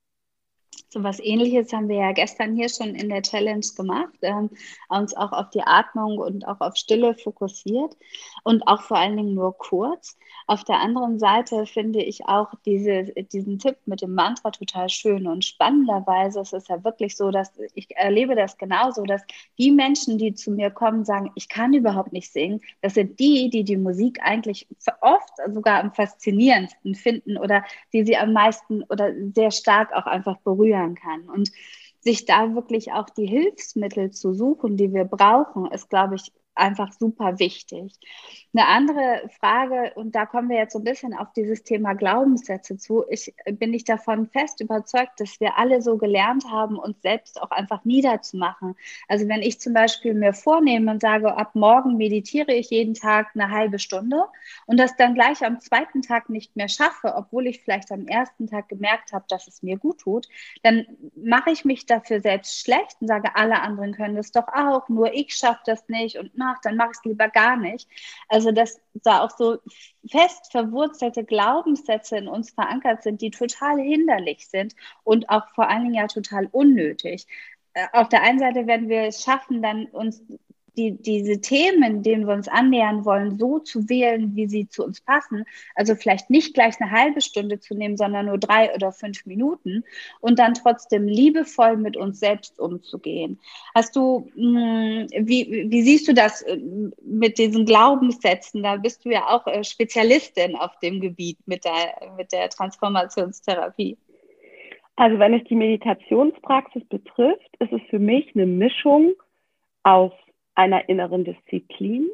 So 0.95 1.03
was 1.03 1.19
ähnliches 1.19 1.73
haben 1.73 1.89
wir 1.89 1.97
ja 1.97 2.13
gestern 2.13 2.55
hier 2.55 2.69
schon 2.69 2.95
in 2.95 3.09
der 3.09 3.23
Challenge 3.23 3.67
gemacht, 3.77 4.15
ähm, 4.23 4.49
uns 4.89 5.17
auch 5.17 5.33
auf 5.33 5.51
die 5.51 5.63
Atmung 5.63 6.19
und 6.19 6.47
auch 6.47 6.61
auf 6.61 6.77
Stille 6.77 7.17
fokussiert 7.17 7.97
und 8.45 8.69
auch 8.69 8.81
vor 8.83 8.99
allen 8.99 9.17
Dingen 9.17 9.35
nur 9.35 9.59
kurz. 9.59 10.17
Auf 10.47 10.63
der 10.63 10.79
anderen 10.79 11.19
Seite 11.19 11.67
finde 11.67 12.01
ich 12.01 12.27
auch 12.27 12.55
diese, 12.65 13.13
diesen 13.33 13.59
Tipp 13.59 13.77
mit 13.87 14.03
dem 14.03 14.15
Mantra 14.15 14.53
total 14.53 14.89
schön 14.89 15.27
und 15.27 15.45
spannenderweise 15.45 16.41
ist 16.41 16.53
es 16.53 16.69
ja 16.69 16.85
wirklich 16.85 17.17
so, 17.17 17.33
dass 17.33 17.51
ich 17.75 17.89
erlebe 17.97 18.37
das 18.37 18.57
genauso, 18.57 19.03
dass 19.03 19.23
die 19.59 19.73
Menschen, 19.73 20.19
die 20.19 20.35
zu 20.35 20.53
mir 20.53 20.71
kommen, 20.71 21.05
sagen, 21.05 21.33
ich 21.35 21.49
kann 21.49 21.75
überhaupt 21.75 22.13
nicht 22.13 22.33
singen, 22.33 22.61
das 22.83 22.95
sind 22.95 23.19
die, 23.19 23.51
die 23.51 23.65
die 23.65 23.79
Musik 23.79 24.21
eigentlich 24.23 24.69
oft 25.01 25.33
sogar 25.53 25.81
am 25.81 25.93
faszinierendsten 25.93 26.95
finden 26.95 27.37
oder 27.37 27.65
die 27.93 28.05
sie 28.05 28.17
am 28.17 28.33
meisten 28.33 28.85
oder 28.85 29.13
sehr 29.35 29.51
stark 29.51 29.93
auch 29.93 30.07
einfach 30.07 30.37
berühren 30.39 30.84
verändern 30.85 30.95
kann. 30.95 31.29
Und 31.29 31.51
sich 32.01 32.27
da 32.27 32.55
wirklich 32.55 32.93
auch 32.93 33.09
die 33.11 33.27
Hilfsmittel 33.27 34.11
zu 34.11 34.35
suchen, 34.35 34.77
die 34.77 34.93
wir 34.93 35.05
brauchen, 35.05 35.71
ist, 35.71 35.89
glaube 35.89 36.17
ich, 36.17 36.33
einfach 36.55 36.93
super 36.93 37.39
wichtig. 37.39 37.99
Eine 38.53 38.69
andere 38.69 39.29
Frage, 39.41 39.93
und 39.97 40.15
da 40.15 40.27
kommen 40.27 40.49
wir 40.49 40.57
jetzt 40.57 40.73
so 40.73 40.79
ein 40.79 40.85
bisschen 40.85 41.15
auf 41.15 41.33
dieses 41.33 41.65
Thema 41.65 41.95
Glaubenssätze 41.95 42.77
zu. 42.77 43.05
Ich 43.09 43.35
bin 43.53 43.71
nicht 43.71 43.89
davon 43.89 44.29
fest 44.29 44.61
überzeugt, 44.61 45.19
dass 45.19 45.41
wir 45.41 45.59
alle 45.59 45.83
so 45.83 45.97
gelernt 45.99 46.45
haben, 46.51 46.79
uns 46.79 47.01
selbst 47.03 47.43
auch 47.43 47.51
einfach 47.51 47.85
niederzumachen. 47.85 48.77
Also 49.09 49.29
wenn 49.29 49.43
ich 49.43 49.61
zum 49.61 49.73
Beispiel 49.73 50.15
mir 50.15 50.33
vornehme 50.33 50.91
und 50.93 51.01
sage, 51.01 51.37
ab 51.37 51.55
morgen 51.55 51.97
meditiere 51.97 52.53
ich 52.53 52.71
jeden 52.71 52.95
Tag 52.95 53.31
eine 53.35 53.51
halbe 53.51 53.79
Stunde 53.79 54.25
und 54.67 54.79
das 54.79 54.97
dann 54.97 55.15
gleich 55.15 55.45
am 55.45 55.61
zweiten 55.61 56.03
Tag 56.03 56.29
nicht 56.29 56.55
mehr 56.57 56.69
schaffe, 56.69 57.15
obwohl 57.17 57.47
ich 57.47 57.63
vielleicht 57.63 57.91
am 57.91 58.07
ersten 58.07 58.47
Tag 58.47 58.69
gemerkt 58.69 59.13
habe, 59.13 59.25
dass 59.29 59.49
es 59.49 59.63
mir 59.63 59.79
gut 59.79 59.99
tut, 59.99 60.29
dann 60.63 60.87
mache 61.17 61.51
ich 61.51 61.65
mich 61.65 61.87
dafür 61.87 62.21
selbst 62.21 62.61
schlecht 62.61 62.97
und 63.01 63.09
sage, 63.09 63.35
alle 63.35 63.61
anderen 63.61 63.93
können 63.93 64.17
das 64.17 64.31
doch 64.31 64.49
auch, 64.49 64.89
nur 64.89 65.13
ich 65.13 65.35
schaffe 65.35 65.63
das 65.67 65.89
nicht 65.89 66.19
und 66.19 66.37
nach, 66.45 66.61
dann 66.61 66.77
mache 66.77 66.91
ich 66.93 66.99
es 66.99 67.05
lieber 67.05 67.29
gar 67.29 67.57
nicht. 67.57 67.89
Also 68.29 68.53
dass 68.53 68.81
da 68.95 69.21
auch 69.23 69.31
so 69.31 69.59
fest 70.11 70.51
verwurzelte 70.53 71.25
Glaubenssätze 71.25 72.17
in 72.17 72.29
uns 72.29 72.51
verankert 72.51 73.03
sind, 73.03 73.21
die 73.21 73.31
total 73.31 73.79
hinderlich 73.81 74.49
sind 74.49 74.75
und 75.05 75.29
auch 75.31 75.49
vor 75.55 75.69
allen 75.69 75.85
Dingen 75.85 75.95
ja 75.95 76.07
total 76.07 76.49
unnötig. 76.53 77.27
Äh, 77.75 77.87
auf 77.93 78.09
der 78.09 78.23
einen 78.23 78.39
Seite 78.39 78.67
werden 78.67 78.89
wir 78.89 79.03
es 79.03 79.23
schaffen, 79.23 79.63
dann 79.63 79.87
uns 79.87 80.23
die, 80.77 80.93
diese 80.93 81.41
Themen, 81.41 82.03
denen 82.03 82.27
wir 82.27 82.35
uns 82.35 82.49
annähern 82.49 83.05
wollen, 83.05 83.39
so 83.39 83.59
zu 83.59 83.89
wählen, 83.89 84.35
wie 84.35 84.47
sie 84.47 84.69
zu 84.69 84.85
uns 84.85 85.01
passen. 85.01 85.45
Also 85.75 85.95
vielleicht 85.95 86.31
nicht 86.31 86.55
gleich 86.55 86.81
eine 86.81 86.91
halbe 86.91 87.21
Stunde 87.21 87.61
zu 87.61 87.75
nehmen, 87.75 87.97
sondern 87.97 88.27
nur 88.27 88.39
drei 88.39 88.75
oder 88.75 88.93
fünf 88.93 89.25
Minuten 89.27 89.85
und 90.21 90.39
dann 90.39 90.55
trotzdem 90.55 91.07
liebevoll 91.07 91.77
mit 91.77 91.97
uns 91.97 92.21
selbst 92.21 92.59
umzugehen. 92.59 93.39
Hast 93.75 93.95
du, 93.97 94.31
mh, 94.35 95.07
hm, 95.13 95.27
wie, 95.27 95.67
wie 95.69 95.83
siehst 95.83 96.09
du 96.09 96.15
das 96.15 96.43
äh, 96.43 96.59
mit 97.03 97.39
diesen 97.39 97.67
Glaubenssätzen? 97.67 98.63
Da 98.63 98.77
bist 98.77 99.05
du 99.05 99.11
ja 99.11 99.29
auch 99.29 99.47
äh, 99.47 99.63
Spezialistin 99.65 100.57
auf 100.57 100.79
dem 100.81 101.01
Gebiet 101.01 101.39
mit 101.47 101.65
der, 101.65 102.15
mit 102.17 102.33
der 102.33 102.49
Transformationstherapie. 102.51 103.97
Also 104.97 105.19
wenn 105.19 105.35
es 105.35 105.45
die 105.45 105.57
Meditationspraxis 105.57 106.85
betrifft, 106.87 107.57
ist 107.59 107.73
es 107.73 107.83
für 107.91 107.99
mich 107.99 108.31
eine 108.35 108.47
Mischung 108.47 109.15
aus 109.83 110.13
einer 110.55 110.89
inneren 110.89 111.25
Disziplin. 111.25 112.09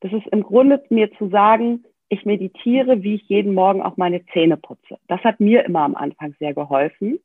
Das 0.00 0.12
ist 0.12 0.26
im 0.28 0.42
Grunde 0.42 0.82
mir 0.90 1.12
zu 1.12 1.28
sagen, 1.28 1.84
ich 2.08 2.24
meditiere, 2.24 3.02
wie 3.02 3.14
ich 3.14 3.28
jeden 3.28 3.54
Morgen 3.54 3.82
auch 3.82 3.96
meine 3.96 4.24
Zähne 4.26 4.56
putze. 4.56 4.98
Das 5.08 5.22
hat 5.24 5.40
mir 5.40 5.64
immer 5.64 5.80
am 5.80 5.94
Anfang 5.94 6.34
sehr 6.38 6.52
geholfen. 6.52 7.20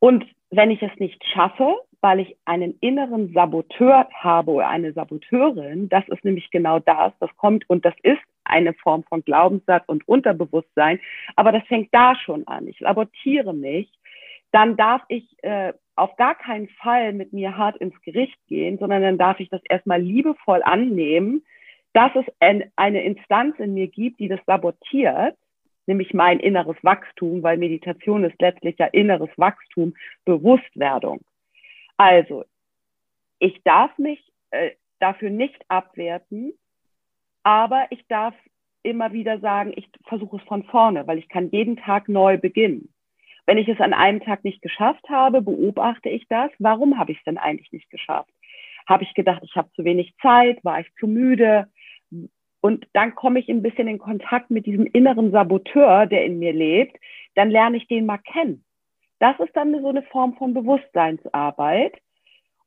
Und 0.00 0.24
wenn 0.50 0.70
ich 0.70 0.82
es 0.82 0.90
nicht 0.98 1.24
schaffe, 1.24 1.76
weil 2.00 2.18
ich 2.18 2.36
einen 2.44 2.76
inneren 2.80 3.32
Saboteur 3.32 4.08
habe 4.12 4.50
oder 4.50 4.68
eine 4.68 4.92
Saboteurin, 4.92 5.88
das 5.88 6.06
ist 6.08 6.24
nämlich 6.24 6.50
genau 6.50 6.80
das, 6.80 7.12
das 7.20 7.30
kommt 7.36 7.68
und 7.70 7.84
das 7.84 7.94
ist 8.02 8.20
eine 8.44 8.74
Form 8.74 9.04
von 9.04 9.22
Glaubenssatz 9.22 9.84
und 9.86 10.06
Unterbewusstsein, 10.08 10.98
aber 11.36 11.52
das 11.52 11.62
fängt 11.68 11.94
da 11.94 12.16
schon 12.16 12.46
an. 12.48 12.66
Ich 12.66 12.78
sabotiere 12.80 13.54
mich, 13.54 13.88
dann 14.52 14.76
darf 14.76 15.02
ich 15.08 15.36
äh, 15.42 15.72
auf 15.96 16.16
gar 16.16 16.34
keinen 16.34 16.68
Fall 16.68 17.12
mit 17.12 17.32
mir 17.32 17.56
hart 17.56 17.76
ins 17.78 18.00
Gericht 18.02 18.38
gehen, 18.46 18.78
sondern 18.78 19.02
dann 19.02 19.18
darf 19.18 19.40
ich 19.40 19.48
das 19.48 19.62
erstmal 19.68 20.00
liebevoll 20.00 20.62
annehmen, 20.62 21.44
dass 21.92 22.14
es 22.14 22.24
ein, 22.40 22.70
eine 22.76 23.02
Instanz 23.02 23.58
in 23.58 23.74
mir 23.74 23.88
gibt, 23.88 24.20
die 24.20 24.28
das 24.28 24.40
sabotiert, 24.46 25.36
nämlich 25.86 26.14
mein 26.14 26.40
inneres 26.40 26.76
Wachstum, 26.82 27.42
weil 27.42 27.58
Meditation 27.58 28.24
ist 28.24 28.40
letztlich 28.40 28.78
ja 28.78 28.86
inneres 28.86 29.30
Wachstum, 29.36 29.94
Bewusstwerdung. 30.24 31.20
Also, 31.96 32.44
ich 33.38 33.62
darf 33.64 33.96
mich 33.98 34.32
äh, 34.50 34.70
dafür 35.00 35.30
nicht 35.30 35.62
abwerten, 35.68 36.52
aber 37.42 37.86
ich 37.90 38.06
darf 38.06 38.34
immer 38.82 39.12
wieder 39.12 39.38
sagen, 39.40 39.72
ich 39.76 39.88
versuche 40.04 40.36
es 40.36 40.42
von 40.44 40.64
vorne, 40.64 41.06
weil 41.06 41.18
ich 41.18 41.28
kann 41.28 41.50
jeden 41.50 41.76
Tag 41.76 42.08
neu 42.08 42.38
beginnen. 42.38 42.92
Wenn 43.46 43.58
ich 43.58 43.68
es 43.68 43.80
an 43.80 43.92
einem 43.92 44.20
Tag 44.20 44.44
nicht 44.44 44.62
geschafft 44.62 45.08
habe, 45.08 45.42
beobachte 45.42 46.08
ich 46.08 46.26
das. 46.28 46.50
Warum 46.58 46.98
habe 46.98 47.12
ich 47.12 47.18
es 47.18 47.24
denn 47.24 47.38
eigentlich 47.38 47.72
nicht 47.72 47.90
geschafft? 47.90 48.30
Habe 48.88 49.04
ich 49.04 49.14
gedacht, 49.14 49.42
ich 49.44 49.56
habe 49.56 49.70
zu 49.72 49.84
wenig 49.84 50.14
Zeit? 50.20 50.64
War 50.64 50.80
ich 50.80 50.92
zu 50.98 51.06
müde? 51.06 51.68
Und 52.60 52.86
dann 52.92 53.14
komme 53.14 53.40
ich 53.40 53.48
ein 53.48 53.62
bisschen 53.62 53.88
in 53.88 53.98
Kontakt 53.98 54.50
mit 54.50 54.66
diesem 54.66 54.86
inneren 54.86 55.32
Saboteur, 55.32 56.06
der 56.06 56.24
in 56.24 56.38
mir 56.38 56.52
lebt. 56.52 56.96
Dann 57.34 57.50
lerne 57.50 57.76
ich 57.76 57.88
den 57.88 58.06
mal 58.06 58.18
kennen. 58.18 58.64
Das 59.18 59.38
ist 59.40 59.54
dann 59.56 59.72
so 59.80 59.88
eine 59.88 60.02
Form 60.02 60.34
von 60.34 60.54
Bewusstseinsarbeit. 60.54 61.94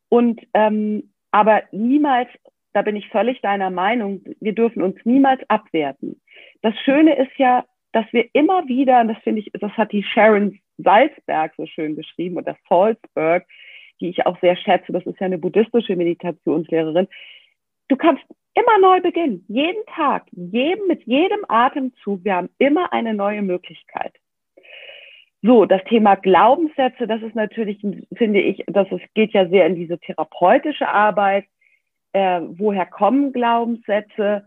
Und 0.10 0.42
ähm, 0.54 1.12
aber 1.32 1.64
niemals, 1.72 2.30
da 2.72 2.82
bin 2.82 2.96
ich 2.96 3.10
völlig 3.10 3.42
deiner 3.42 3.70
Meinung, 3.70 4.22
wir 4.40 4.54
dürfen 4.54 4.82
uns 4.82 4.98
niemals 5.04 5.42
abwerten. 5.50 6.22
Das 6.62 6.74
Schöne 6.80 7.16
ist 7.18 7.38
ja, 7.38 7.66
dass 7.92 8.06
wir 8.12 8.30
immer 8.34 8.68
wieder, 8.68 9.02
und 9.02 9.10
das 9.10 9.18
finde 9.18 9.42
ich, 9.42 9.52
das 9.54 9.72
hat 9.74 9.92
die 9.92 10.04
Sharon 10.04 10.60
Salzberg 10.78 11.54
so 11.58 11.66
schön 11.66 11.96
geschrieben 11.96 12.38
oder 12.38 12.56
Salzberg, 12.70 13.46
die 14.00 14.10
ich 14.10 14.26
auch 14.26 14.40
sehr 14.42 14.56
schätze, 14.56 14.92
das 14.92 15.06
ist 15.06 15.20
ja 15.20 15.26
eine 15.26 15.38
buddhistische 15.38 15.96
Meditationslehrerin. 15.96 17.08
Du 17.88 17.96
kannst 17.96 18.24
immer 18.54 18.78
neu 18.80 19.02
beginnen, 19.02 19.46
jeden 19.48 19.86
Tag, 19.88 20.26
jedem, 20.32 20.88
mit 20.88 21.04
jedem 21.04 21.46
Atemzug. 21.48 22.24
Wir 22.24 22.36
haben 22.36 22.50
immer 22.58 22.92
eine 22.92 23.14
neue 23.14 23.42
Möglichkeit. 23.42 24.14
So, 25.42 25.66
das 25.66 25.84
Thema 25.86 26.16
Glaubenssätze, 26.16 27.06
das 27.06 27.22
ist 27.22 27.36
natürlich, 27.36 27.80
finde 28.16 28.42
ich, 28.42 28.64
das 28.68 28.92
ist, 28.92 29.04
geht 29.14 29.34
ja 29.34 29.48
sehr 29.48 29.68
in 29.68 29.76
diese 29.76 30.00
therapeutische 30.00 30.88
Arbeit. 30.88 31.46
Äh, 32.14 32.42
woher 32.42 32.86
kommen 32.86 33.32
Glaubenssätze? 33.32 34.46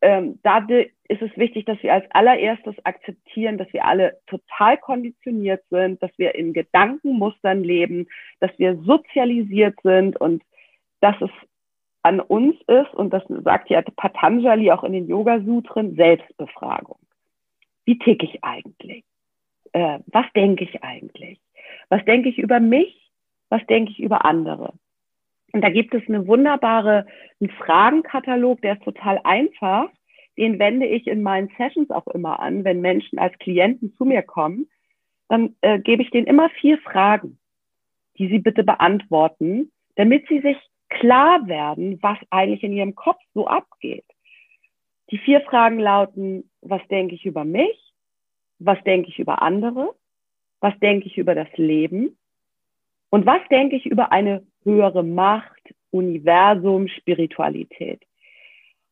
ähm, 0.00 0.38
da 0.42 0.60
ist 1.08 1.22
es 1.22 1.34
wichtig, 1.36 1.64
dass 1.64 1.82
wir 1.82 1.94
als 1.94 2.04
allererstes 2.10 2.74
akzeptieren, 2.84 3.56
dass 3.56 3.72
wir 3.72 3.84
alle 3.84 4.20
total 4.26 4.76
konditioniert 4.76 5.64
sind, 5.70 6.02
dass 6.02 6.10
wir 6.18 6.34
in 6.34 6.52
Gedankenmustern 6.52 7.64
leben, 7.64 8.08
dass 8.40 8.50
wir 8.58 8.76
sozialisiert 8.82 9.74
sind 9.82 10.20
und 10.20 10.42
dass 11.00 11.16
es 11.20 11.30
an 12.02 12.20
uns 12.20 12.56
ist, 12.66 12.94
und 12.94 13.10
das 13.10 13.22
sagt 13.42 13.70
ja 13.70 13.82
Patanjali 13.82 14.70
auch 14.70 14.84
in 14.84 14.92
den 14.92 15.08
Yoga-Sutren, 15.08 15.96
Selbstbefragung. 15.96 16.98
Wie 17.84 17.98
ticke 17.98 18.26
ich 18.26 18.44
eigentlich? 18.44 19.04
Äh, 19.72 20.00
was 20.06 20.26
denke 20.34 20.64
ich 20.64 20.82
eigentlich? 20.82 21.40
Was 21.88 22.04
denke 22.04 22.28
ich 22.28 22.38
über 22.38 22.60
mich? 22.60 23.10
Was 23.48 23.64
denke 23.66 23.92
ich 23.92 23.98
über 23.98 24.24
andere? 24.24 24.74
Und 25.52 25.62
da 25.62 25.70
gibt 25.70 25.94
es 25.94 26.02
eine 26.06 26.26
wunderbare, 26.26 27.06
einen 27.40 27.50
Fragenkatalog, 27.50 28.60
der 28.60 28.74
ist 28.74 28.84
total 28.84 29.20
einfach. 29.24 29.88
Den 30.38 30.60
wende 30.60 30.86
ich 30.86 31.08
in 31.08 31.22
meinen 31.22 31.50
Sessions 31.58 31.90
auch 31.90 32.06
immer 32.06 32.38
an. 32.38 32.62
Wenn 32.64 32.80
Menschen 32.80 33.18
als 33.18 33.36
Klienten 33.38 33.92
zu 33.96 34.04
mir 34.04 34.22
kommen, 34.22 34.68
dann 35.28 35.56
äh, 35.62 35.80
gebe 35.80 36.02
ich 36.02 36.10
denen 36.10 36.28
immer 36.28 36.48
vier 36.48 36.78
Fragen, 36.78 37.38
die 38.18 38.28
sie 38.28 38.38
bitte 38.38 38.62
beantworten, 38.62 39.72
damit 39.96 40.28
sie 40.28 40.40
sich 40.40 40.56
klar 40.88 41.46
werden, 41.48 41.98
was 42.02 42.18
eigentlich 42.30 42.62
in 42.62 42.72
ihrem 42.72 42.94
Kopf 42.94 43.20
so 43.34 43.48
abgeht. 43.48 44.04
Die 45.10 45.18
vier 45.18 45.40
Fragen 45.40 45.80
lauten, 45.80 46.48
was 46.62 46.86
denke 46.88 47.16
ich 47.16 47.26
über 47.26 47.44
mich? 47.44 47.92
Was 48.60 48.82
denke 48.84 49.08
ich 49.08 49.18
über 49.18 49.42
andere? 49.42 49.94
Was 50.60 50.78
denke 50.78 51.06
ich 51.06 51.18
über 51.18 51.34
das 51.34 51.48
Leben? 51.56 52.16
Und 53.10 53.26
was 53.26 53.40
denke 53.50 53.76
ich 53.76 53.86
über 53.86 54.12
eine 54.12 54.46
höhere 54.62 55.02
Macht, 55.02 55.74
Universum, 55.90 56.88
Spiritualität? 56.88 58.02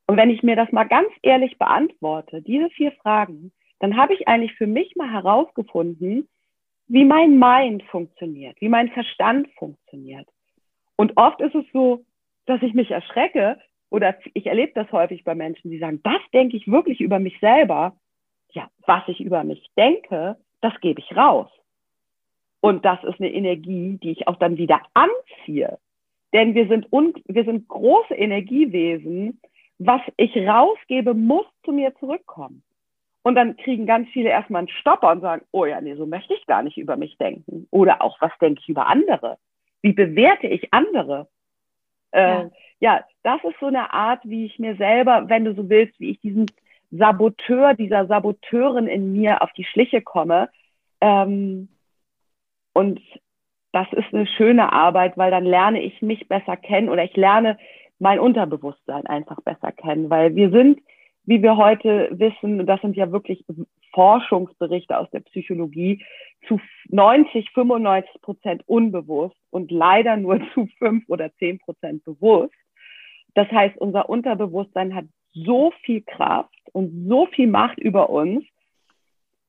Und 0.06 0.16
wenn 0.16 0.30
ich 0.30 0.42
mir 0.42 0.56
das 0.56 0.70
mal 0.72 0.84
ganz 0.84 1.08
ehrlich 1.22 1.58
beantworte, 1.58 2.42
diese 2.42 2.70
vier 2.70 2.92
Fragen, 2.92 3.52
dann 3.80 3.96
habe 3.96 4.14
ich 4.14 4.28
eigentlich 4.28 4.54
für 4.54 4.66
mich 4.66 4.94
mal 4.96 5.10
herausgefunden, 5.10 6.28
wie 6.88 7.04
mein 7.04 7.38
Mind 7.38 7.82
funktioniert, 7.84 8.60
wie 8.60 8.68
mein 8.68 8.90
Verstand 8.90 9.48
funktioniert. 9.58 10.28
Und 10.96 11.16
oft 11.16 11.40
ist 11.40 11.54
es 11.54 11.64
so, 11.72 12.04
dass 12.46 12.62
ich 12.62 12.74
mich 12.74 12.90
erschrecke 12.90 13.58
oder 13.90 14.16
ich 14.34 14.46
erlebe 14.46 14.72
das 14.74 14.90
häufig 14.92 15.24
bei 15.24 15.34
Menschen, 15.34 15.70
die 15.70 15.78
sagen, 15.78 16.00
das 16.02 16.20
denke 16.32 16.56
ich 16.56 16.68
wirklich 16.68 17.00
über 17.00 17.18
mich 17.18 17.38
selber. 17.40 17.96
Ja, 18.52 18.70
was 18.86 19.02
ich 19.08 19.20
über 19.20 19.44
mich 19.44 19.68
denke, 19.76 20.36
das 20.60 20.78
gebe 20.80 21.00
ich 21.00 21.16
raus. 21.16 21.50
Und 22.60 22.84
das 22.84 23.02
ist 23.04 23.20
eine 23.20 23.32
Energie, 23.32 23.98
die 24.02 24.12
ich 24.12 24.28
auch 24.28 24.36
dann 24.36 24.56
wieder 24.56 24.80
anziehe. 24.94 25.78
Denn 26.32 26.54
wir 26.54 26.66
sind, 26.68 26.92
un 26.92 27.14
wir 27.26 27.44
sind 27.44 27.68
große 27.68 28.14
Energiewesen. 28.14 29.40
Was 29.78 30.00
ich 30.16 30.36
rausgebe, 30.36 31.14
muss 31.14 31.46
zu 31.64 31.72
mir 31.72 31.94
zurückkommen. 31.96 32.62
Und 33.22 33.34
dann 33.34 33.56
kriegen 33.56 33.86
ganz 33.86 34.08
viele 34.10 34.30
erstmal 34.30 34.60
einen 34.60 34.68
Stopper 34.68 35.10
und 35.10 35.20
sagen, 35.20 35.44
oh 35.50 35.64
ja, 35.64 35.80
nee, 35.80 35.96
so 35.96 36.06
möchte 36.06 36.34
ich 36.34 36.46
gar 36.46 36.62
nicht 36.62 36.78
über 36.78 36.96
mich 36.96 37.18
denken. 37.18 37.66
Oder 37.72 38.00
auch, 38.00 38.20
was 38.20 38.30
denke 38.40 38.60
ich 38.62 38.68
über 38.68 38.86
andere? 38.86 39.38
Wie 39.82 39.92
bewerte 39.92 40.46
ich 40.46 40.72
andere? 40.72 41.26
Äh, 42.12 42.20
ja. 42.20 42.50
ja, 42.78 43.04
das 43.24 43.42
ist 43.42 43.58
so 43.58 43.66
eine 43.66 43.92
Art, 43.92 44.20
wie 44.22 44.46
ich 44.46 44.58
mir 44.60 44.76
selber, 44.76 45.28
wenn 45.28 45.44
du 45.44 45.54
so 45.54 45.68
willst, 45.68 45.98
wie 45.98 46.10
ich 46.10 46.20
diesen 46.20 46.46
Saboteur, 46.92 47.74
dieser 47.74 48.06
Saboteurin 48.06 48.86
in 48.86 49.12
mir 49.12 49.42
auf 49.42 49.52
die 49.54 49.64
Schliche 49.64 50.02
komme. 50.02 50.48
Ähm, 51.00 51.68
und 52.72 53.00
das 53.72 53.92
ist 53.92 54.14
eine 54.14 54.26
schöne 54.26 54.72
Arbeit, 54.72 55.18
weil 55.18 55.30
dann 55.30 55.44
lerne 55.44 55.82
ich 55.82 56.00
mich 56.00 56.28
besser 56.28 56.56
kennen 56.56 56.88
oder 56.88 57.04
ich 57.04 57.16
lerne 57.16 57.58
mein 57.98 58.18
Unterbewusstsein 58.18 59.06
einfach 59.06 59.40
besser 59.42 59.72
kennen, 59.72 60.10
weil 60.10 60.34
wir 60.34 60.50
sind, 60.50 60.80
wie 61.24 61.42
wir 61.42 61.56
heute 61.56 62.10
wissen, 62.12 62.64
das 62.66 62.80
sind 62.80 62.96
ja 62.96 63.10
wirklich 63.10 63.44
Forschungsberichte 63.92 64.96
aus 64.96 65.10
der 65.10 65.20
Psychologie, 65.20 66.04
zu 66.46 66.60
90, 66.88 67.50
95 67.50 68.22
Prozent 68.22 68.62
unbewusst 68.66 69.36
und 69.50 69.70
leider 69.70 70.16
nur 70.16 70.40
zu 70.54 70.66
fünf 70.78 71.04
oder 71.08 71.34
zehn 71.36 71.58
Prozent 71.58 72.04
bewusst. 72.04 72.54
Das 73.34 73.50
heißt, 73.50 73.76
unser 73.78 74.08
Unterbewusstsein 74.08 74.94
hat 74.94 75.06
so 75.32 75.72
viel 75.82 76.02
Kraft 76.02 76.54
und 76.72 77.08
so 77.08 77.26
viel 77.26 77.48
Macht 77.48 77.78
über 77.78 78.08
uns, 78.10 78.44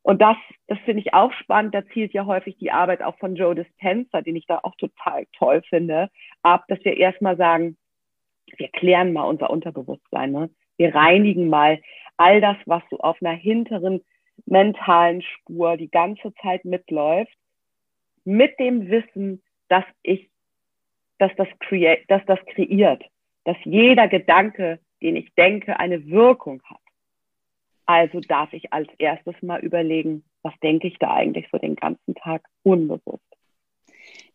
und 0.07 0.21
das, 0.21 0.37
das 0.67 0.79
finde 0.85 1.01
ich 1.01 1.13
auch 1.13 1.33
spannend. 1.33 1.75
Da 1.75 1.85
zielt 1.87 2.13
ja 2.13 2.25
häufig 2.25 2.57
die 2.59 2.71
Arbeit 2.71 3.03
auch 3.03 3.17
von 3.17 3.35
Joe 3.35 3.53
Dispenza, 3.53 4.21
den 4.21 4.37
ich 4.37 4.45
da 4.47 4.61
auch 4.63 4.73
total 4.77 5.25
toll 5.37 5.61
finde, 5.67 6.09
ab, 6.43 6.63
dass 6.69 6.79
wir 6.85 6.95
erstmal 6.95 7.35
sagen, 7.35 7.75
wir 8.55 8.69
klären 8.69 9.13
mal 9.13 9.23
unser 9.23 9.49
Unterbewusstsein. 9.49 10.31
Ne? 10.31 10.49
Wir 10.77 10.95
reinigen 10.95 11.49
mal 11.49 11.81
all 12.17 12.41
das, 12.41 12.57
was 12.65 12.83
so 12.89 12.99
auf 12.99 13.17
einer 13.21 13.35
hinteren 13.35 14.01
mentalen 14.45 15.21
Spur 15.21 15.77
die 15.77 15.89
ganze 15.89 16.33
Zeit 16.41 16.63
mitläuft, 16.63 17.35
mit 18.23 18.59
dem 18.59 18.89
Wissen, 18.89 19.41
dass 19.67 19.85
ich 20.03 20.29
dass 21.19 21.31
das, 21.35 21.47
create, 21.59 22.05
dass 22.07 22.23
das 22.25 22.39
kreiert, 22.53 23.03
dass 23.43 23.57
jeder 23.63 24.07
Gedanke, 24.07 24.79
den 25.01 25.15
ich 25.15 25.33
denke, 25.35 25.79
eine 25.79 26.05
Wirkung 26.07 26.61
hat. 26.63 26.77
Also 27.85 28.19
darf 28.19 28.53
ich 28.53 28.73
als 28.73 28.87
erstes 28.97 29.35
mal 29.41 29.59
überlegen, 29.61 30.23
was 30.43 30.53
denke 30.61 30.87
ich 30.87 30.99
da 30.99 31.13
eigentlich 31.13 31.47
so 31.51 31.57
den 31.57 31.75
ganzen 31.75 32.15
Tag 32.15 32.43
unbewusst. 32.63 33.36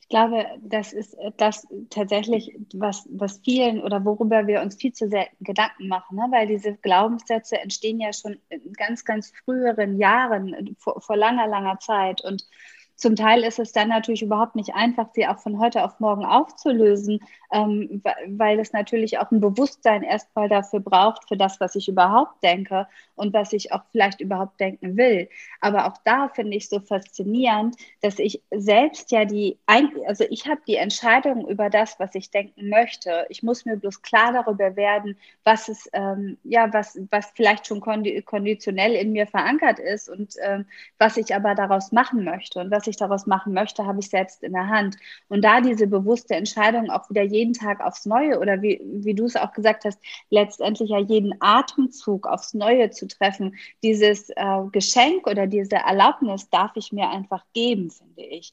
Ich 0.03 0.09
glaube, 0.09 0.45
das 0.61 0.93
ist 0.93 1.17
das 1.39 1.67
tatsächlich, 1.89 2.55
was, 2.75 3.09
was 3.11 3.39
vielen 3.39 3.81
oder 3.83 4.05
worüber 4.05 4.47
wir 4.47 4.61
uns 4.61 4.75
viel 4.77 4.93
zu 4.93 5.09
selten 5.09 5.43
Gedanken 5.43 5.89
machen, 5.89 6.17
ne? 6.17 6.27
weil 6.31 6.47
diese 6.47 6.75
Glaubenssätze 6.75 7.59
entstehen 7.59 7.99
ja 7.99 8.13
schon 8.13 8.39
in 8.51 8.73
ganz, 8.75 9.05
ganz 9.07 9.33
früheren 9.45 9.97
Jahren, 9.97 10.77
vor, 10.79 11.01
vor 11.01 11.17
langer, 11.17 11.47
langer 11.47 11.79
Zeit. 11.79 12.23
Und 12.23 12.47
zum 12.97 13.17
Teil 13.17 13.43
ist 13.45 13.59
es 13.59 13.73
dann 13.73 13.89
natürlich 13.89 14.23
überhaupt 14.23 14.55
nicht 14.55 14.75
einfach, 14.75 15.09
sie 15.13 15.27
auch 15.27 15.39
von 15.39 15.59
heute 15.59 15.85
auf 15.85 15.99
morgen 16.01 16.25
aufzulösen, 16.25 17.21
ähm, 17.53 18.03
weil 18.29 18.61
es 18.61 18.73
natürlich 18.73 19.19
auch 19.19 19.31
ein 19.31 19.41
Bewusstsein 19.41 20.03
erstmal 20.03 20.49
dafür 20.49 20.81
braucht, 20.81 21.29
für 21.29 21.37
das, 21.37 21.61
was 21.61 21.75
ich 21.75 21.89
überhaupt 21.89 22.43
denke 22.43 22.87
und 23.15 23.35
was 23.35 23.53
ich 23.53 23.73
auch 23.73 23.83
vielleicht 23.91 24.21
überhaupt 24.21 24.61
denken 24.61 24.97
will. 24.97 25.29
Aber 25.61 25.87
auch 25.87 25.97
da 26.05 26.29
finde 26.29 26.57
ich 26.57 26.69
so 26.69 26.81
faszinierend, 26.81 27.77
dass 28.01 28.19
ich 28.19 28.43
selbst 28.51 29.11
ja 29.11 29.25
die, 29.25 29.59
also 30.07 30.25
ich 30.31 30.47
habe 30.47 30.61
die 30.67 30.77
Entscheidung 30.77 31.47
über 31.49 31.71
das, 31.71 31.99
was 31.99 32.15
ich 32.15 32.31
denken 32.31 32.69
möchte. 32.69 33.27
Ich 33.29 33.43
muss 33.43 33.65
mir 33.65 33.77
bloß 33.77 34.03
klar 34.03 34.33
darüber 34.33 34.77
werden, 34.77 35.17
was 35.45 35.69
es, 35.69 35.89
ähm, 35.93 36.39
ja, 36.45 36.73
was, 36.73 36.99
was 37.11 37.31
vielleicht 37.35 37.67
schon 37.67 37.81
konditionell 37.81 38.95
in 38.95 39.13
mir 39.13 39.27
verankert 39.27 39.79
ist 39.79 40.09
und 40.09 40.35
ähm, 40.43 40.67
was 40.99 41.17
ich 41.17 41.35
aber 41.35 41.55
daraus 41.55 41.93
machen 41.93 42.25
möchte 42.25 42.61
und 42.61 42.71
was 42.71 42.82
ich 42.91 42.93
ich 42.93 42.97
daraus 42.97 43.27
machen 43.27 43.53
möchte, 43.53 43.87
habe 43.87 44.01
ich 44.01 44.09
selbst 44.09 44.43
in 44.43 44.53
der 44.53 44.69
Hand. 44.69 44.97
Und 45.29 45.43
da 45.43 45.61
diese 45.61 45.87
bewusste 45.87 46.35
Entscheidung 46.35 46.91
auch 46.91 47.11
wieder 47.11 47.23
jeden 47.23 47.55
Tag 47.55 47.81
aufs 47.81 48.07
Neue 48.07 48.39
oder 48.39 48.63
wie, 48.63 48.81
wie 48.85 49.15
du 49.15 49.25
es 49.25 49.37
auch 49.37 49.53
gesagt 49.53 49.85
hast, 49.85 49.99
letztendlich 50.31 50.91
ja 50.91 50.99
jeden 50.99 51.35
Atemzug 51.41 52.27
aufs 52.27 52.55
Neue 52.55 52.91
zu 52.91 53.09
treffen, 53.09 53.57
dieses 53.83 54.31
äh, 54.31 54.61
Geschenk 54.71 55.27
oder 55.27 55.47
diese 55.47 55.77
Erlaubnis 55.77 56.49
darf 56.51 56.73
ich 56.77 56.93
mir 56.93 57.11
einfach 57.11 57.45
geben, 57.53 57.91
finde 57.91 58.23
ich. 58.23 58.53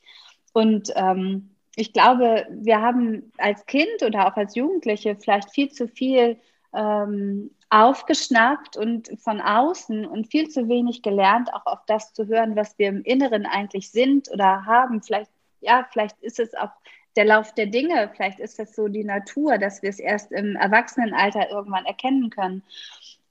Und 0.53 0.91
ähm, 0.95 1.51
ich 1.75 1.93
glaube, 1.93 2.47
wir 2.49 2.81
haben 2.81 3.31
als 3.37 3.65
Kind 3.65 4.03
oder 4.05 4.27
auch 4.27 4.35
als 4.35 4.55
Jugendliche 4.55 5.15
vielleicht 5.15 5.51
viel 5.51 5.69
zu 5.71 5.87
viel 5.87 6.37
ähm, 6.73 7.51
aufgeschnappt 7.69 8.77
und 8.77 9.09
von 9.19 9.41
außen 9.41 10.05
und 10.05 10.29
viel 10.29 10.49
zu 10.49 10.67
wenig 10.67 11.01
gelernt, 11.01 11.53
auch 11.53 11.65
auf 11.65 11.79
das 11.85 12.13
zu 12.13 12.27
hören, 12.27 12.55
was 12.55 12.77
wir 12.77 12.89
im 12.89 13.03
Inneren 13.03 13.45
eigentlich 13.45 13.91
sind 13.91 14.29
oder 14.31 14.65
haben. 14.65 15.01
Vielleicht, 15.01 15.31
ja, 15.61 15.87
vielleicht 15.91 16.19
ist 16.21 16.39
es 16.39 16.53
auch 16.55 16.71
der 17.15 17.25
Lauf 17.25 17.53
der 17.53 17.67
Dinge, 17.67 18.11
vielleicht 18.15 18.39
ist 18.39 18.59
das 18.59 18.75
so 18.75 18.87
die 18.87 19.03
Natur, 19.03 19.57
dass 19.57 19.81
wir 19.81 19.89
es 19.89 19.99
erst 19.99 20.31
im 20.31 20.55
Erwachsenenalter 20.55 21.49
irgendwann 21.49 21.85
erkennen 21.85 22.29
können. 22.29 22.63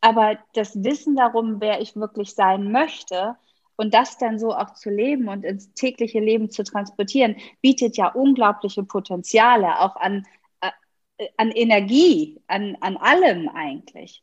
Aber 0.01 0.39
das 0.55 0.83
Wissen 0.85 1.17
darum, 1.17 1.61
wer 1.61 1.81
ich 1.81 1.97
wirklich 1.97 2.35
sein 2.35 2.71
möchte, 2.71 3.37
und 3.79 3.95
das 3.95 4.19
dann 4.19 4.41
so 4.41 4.55
auch 4.55 4.75
zu 4.75 4.91
leben 4.91 5.29
und 5.29 5.45
ins 5.45 5.73
tägliche 5.73 6.19
Leben 6.19 6.51
zu 6.51 6.65
transportieren, 6.65 7.37
bietet 7.63 7.97
ja 7.97 8.09
unglaubliche 8.09 8.83
Potenziale, 8.83 9.79
auch 9.79 9.95
an, 9.95 10.27
an 11.37 11.51
Energie, 11.51 12.41
an, 12.47 12.77
an 12.81 12.97
allem 12.97 13.49
eigentlich 13.49 14.23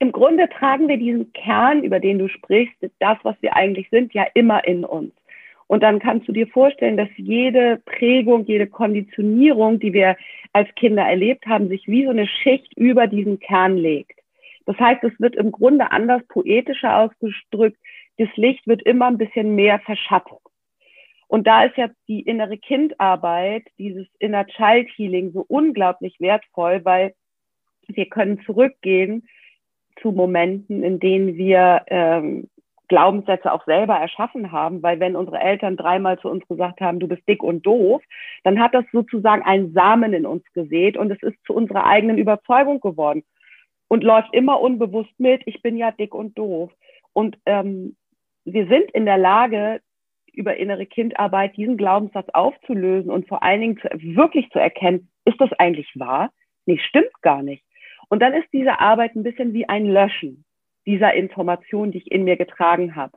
im 0.00 0.12
Grunde 0.12 0.48
tragen 0.48 0.88
wir 0.88 0.96
diesen 0.96 1.32
Kern, 1.34 1.84
über 1.84 2.00
den 2.00 2.18
du 2.18 2.28
sprichst, 2.28 2.74
das, 2.98 3.18
was 3.22 3.36
wir 3.42 3.54
eigentlich 3.54 3.88
sind, 3.90 4.14
ja 4.14 4.26
immer 4.34 4.66
in 4.66 4.84
uns. 4.84 5.12
Und 5.66 5.82
dann 5.82 6.00
kannst 6.00 6.26
du 6.26 6.32
dir 6.32 6.48
vorstellen, 6.48 6.96
dass 6.96 7.10
jede 7.16 7.80
Prägung, 7.84 8.44
jede 8.46 8.66
Konditionierung, 8.66 9.78
die 9.78 9.92
wir 9.92 10.16
als 10.52 10.74
Kinder 10.74 11.02
erlebt 11.04 11.46
haben, 11.46 11.68
sich 11.68 11.86
wie 11.86 12.04
so 12.04 12.10
eine 12.10 12.26
Schicht 12.26 12.76
über 12.76 13.06
diesen 13.06 13.38
Kern 13.38 13.76
legt. 13.76 14.18
Das 14.64 14.76
heißt, 14.78 15.04
es 15.04 15.12
wird 15.20 15.36
im 15.36 15.52
Grunde 15.52 15.92
anders 15.92 16.22
poetischer 16.28 16.96
ausgedrückt. 16.96 17.78
Das 18.16 18.28
Licht 18.36 18.66
wird 18.66 18.82
immer 18.82 19.06
ein 19.06 19.18
bisschen 19.18 19.54
mehr 19.54 19.78
verschattet. 19.80 20.40
Und 21.30 21.46
da 21.46 21.62
ist 21.62 21.76
ja 21.76 21.88
die 22.08 22.22
innere 22.22 22.58
Kindarbeit, 22.58 23.62
dieses 23.78 24.08
Inner 24.18 24.48
Child 24.48 24.88
Healing 24.96 25.30
so 25.30 25.44
unglaublich 25.46 26.16
wertvoll, 26.18 26.84
weil 26.84 27.14
wir 27.86 28.06
können 28.06 28.42
zurückgehen 28.44 29.28
zu 30.02 30.10
Momenten, 30.10 30.82
in 30.82 30.98
denen 30.98 31.36
wir 31.36 31.84
ähm, 31.86 32.48
Glaubenssätze 32.88 33.52
auch 33.52 33.64
selber 33.64 33.94
erschaffen 33.94 34.50
haben, 34.50 34.82
weil 34.82 34.98
wenn 34.98 35.14
unsere 35.14 35.38
Eltern 35.38 35.76
dreimal 35.76 36.18
zu 36.18 36.28
uns 36.28 36.44
gesagt 36.48 36.80
haben, 36.80 36.98
du 36.98 37.06
bist 37.06 37.22
dick 37.28 37.44
und 37.44 37.64
doof, 37.64 38.02
dann 38.42 38.58
hat 38.58 38.74
das 38.74 38.84
sozusagen 38.90 39.42
einen 39.42 39.72
Samen 39.72 40.12
in 40.12 40.26
uns 40.26 40.42
gesät 40.52 40.96
und 40.96 41.12
es 41.12 41.22
ist 41.22 41.38
zu 41.46 41.54
unserer 41.54 41.86
eigenen 41.86 42.18
Überzeugung 42.18 42.80
geworden 42.80 43.22
und 43.86 44.02
läuft 44.02 44.34
immer 44.34 44.60
unbewusst 44.60 45.14
mit, 45.18 45.42
ich 45.46 45.62
bin 45.62 45.76
ja 45.76 45.92
dick 45.92 46.12
und 46.12 46.36
doof. 46.36 46.72
Und 47.12 47.38
ähm, 47.46 47.94
wir 48.44 48.66
sind 48.66 48.90
in 48.90 49.06
der 49.06 49.18
Lage, 49.18 49.80
über 50.34 50.56
innere 50.56 50.86
Kindarbeit 50.86 51.56
diesen 51.56 51.76
Glaubenssatz 51.76 52.28
aufzulösen 52.32 53.10
und 53.10 53.28
vor 53.28 53.42
allen 53.42 53.60
Dingen 53.60 53.78
zu, 53.78 53.88
wirklich 54.16 54.48
zu 54.50 54.58
erkennen, 54.58 55.10
ist 55.24 55.40
das 55.40 55.52
eigentlich 55.54 55.90
wahr? 55.94 56.30
Nee, 56.66 56.78
stimmt 56.78 57.12
gar 57.22 57.42
nicht. 57.42 57.64
Und 58.08 58.20
dann 58.20 58.34
ist 58.34 58.48
diese 58.52 58.80
Arbeit 58.80 59.14
ein 59.14 59.22
bisschen 59.22 59.52
wie 59.52 59.68
ein 59.68 59.86
Löschen 59.86 60.44
dieser 60.86 61.14
Information, 61.14 61.92
die 61.92 61.98
ich 61.98 62.10
in 62.10 62.24
mir 62.24 62.36
getragen 62.36 62.96
habe. 62.96 63.16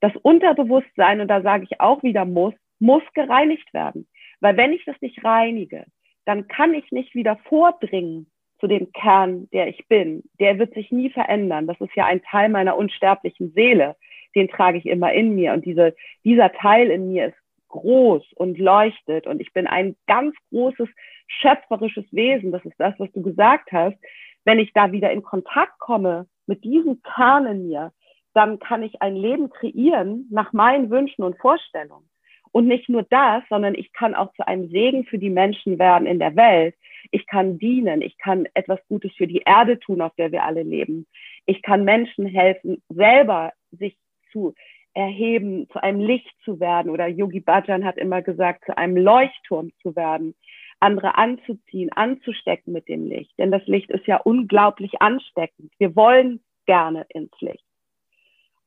Das 0.00 0.12
Unterbewusstsein, 0.16 1.20
und 1.20 1.28
da 1.28 1.42
sage 1.42 1.64
ich 1.68 1.80
auch 1.80 2.02
wieder 2.02 2.24
muss, 2.24 2.54
muss 2.78 3.02
gereinigt 3.14 3.72
werden. 3.72 4.06
Weil 4.40 4.56
wenn 4.56 4.72
ich 4.72 4.84
das 4.84 5.00
nicht 5.00 5.24
reinige, 5.24 5.86
dann 6.26 6.48
kann 6.48 6.74
ich 6.74 6.90
nicht 6.90 7.14
wieder 7.14 7.36
vordringen 7.48 8.26
zu 8.60 8.66
dem 8.66 8.92
Kern, 8.92 9.48
der 9.52 9.68
ich 9.68 9.86
bin. 9.88 10.22
Der 10.40 10.58
wird 10.58 10.74
sich 10.74 10.90
nie 10.90 11.10
verändern. 11.10 11.66
Das 11.66 11.80
ist 11.80 11.94
ja 11.94 12.06
ein 12.06 12.22
Teil 12.22 12.48
meiner 12.48 12.76
unsterblichen 12.76 13.52
Seele. 13.52 13.96
Den 14.34 14.48
trage 14.48 14.78
ich 14.78 14.86
immer 14.86 15.12
in 15.12 15.34
mir. 15.34 15.52
Und 15.52 15.64
diese, 15.64 15.94
dieser 16.24 16.52
Teil 16.52 16.90
in 16.90 17.12
mir 17.12 17.28
ist 17.28 17.38
groß 17.68 18.32
und 18.34 18.58
leuchtet. 18.58 19.26
Und 19.26 19.40
ich 19.40 19.52
bin 19.52 19.66
ein 19.66 19.96
ganz 20.06 20.34
großes 20.50 20.88
schöpferisches 21.26 22.04
Wesen. 22.12 22.52
Das 22.52 22.64
ist 22.64 22.78
das, 22.78 22.94
was 22.98 23.10
du 23.12 23.22
gesagt 23.22 23.72
hast 23.72 23.96
wenn 24.44 24.58
ich 24.58 24.72
da 24.72 24.92
wieder 24.92 25.10
in 25.10 25.22
Kontakt 25.22 25.78
komme 25.78 26.26
mit 26.46 26.64
diesem 26.64 27.02
Kern 27.02 27.46
in 27.46 27.68
mir, 27.68 27.92
dann 28.34 28.58
kann 28.58 28.82
ich 28.82 29.00
ein 29.00 29.16
Leben 29.16 29.50
kreieren 29.50 30.28
nach 30.30 30.52
meinen 30.52 30.90
Wünschen 30.90 31.22
und 31.22 31.38
Vorstellungen. 31.38 32.08
Und 32.52 32.68
nicht 32.68 32.88
nur 32.88 33.02
das, 33.02 33.42
sondern 33.48 33.74
ich 33.74 33.92
kann 33.92 34.14
auch 34.14 34.32
zu 34.34 34.46
einem 34.46 34.68
Segen 34.68 35.04
für 35.04 35.18
die 35.18 35.30
Menschen 35.30 35.78
werden 35.78 36.06
in 36.06 36.20
der 36.20 36.36
Welt. 36.36 36.76
Ich 37.10 37.26
kann 37.26 37.58
dienen, 37.58 38.00
ich 38.00 38.16
kann 38.18 38.46
etwas 38.54 38.78
Gutes 38.88 39.12
für 39.16 39.26
die 39.26 39.42
Erde 39.44 39.78
tun, 39.80 40.00
auf 40.00 40.14
der 40.16 40.30
wir 40.30 40.44
alle 40.44 40.62
leben. 40.62 41.06
Ich 41.46 41.62
kann 41.62 41.84
Menschen 41.84 42.26
helfen, 42.26 42.80
selber 42.88 43.52
sich 43.72 43.96
zu 44.34 44.54
erheben, 44.92 45.68
zu 45.70 45.82
einem 45.82 46.00
Licht 46.00 46.34
zu 46.44 46.60
werden. 46.60 46.90
Oder 46.90 47.06
Yogi 47.06 47.40
Bhajan 47.40 47.84
hat 47.84 47.96
immer 47.96 48.20
gesagt, 48.20 48.66
zu 48.66 48.76
einem 48.76 48.98
Leuchtturm 48.98 49.70
zu 49.80 49.96
werden 49.96 50.34
andere 50.80 51.16
anzuziehen, 51.16 51.90
anzustecken 51.92 52.72
mit 52.72 52.88
dem 52.88 53.08
Licht. 53.08 53.32
Denn 53.38 53.50
das 53.50 53.66
Licht 53.66 53.90
ist 53.90 54.06
ja 54.06 54.18
unglaublich 54.18 55.00
ansteckend. 55.00 55.72
Wir 55.78 55.96
wollen 55.96 56.40
gerne 56.66 57.06
ins 57.08 57.32
Licht. 57.40 57.64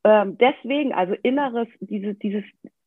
Ähm, 0.04 0.36
deswegen, 0.38 0.92
also 0.92 1.14
inneres, 1.22 1.68
dieses, 1.80 2.18
dieses, 2.18 2.44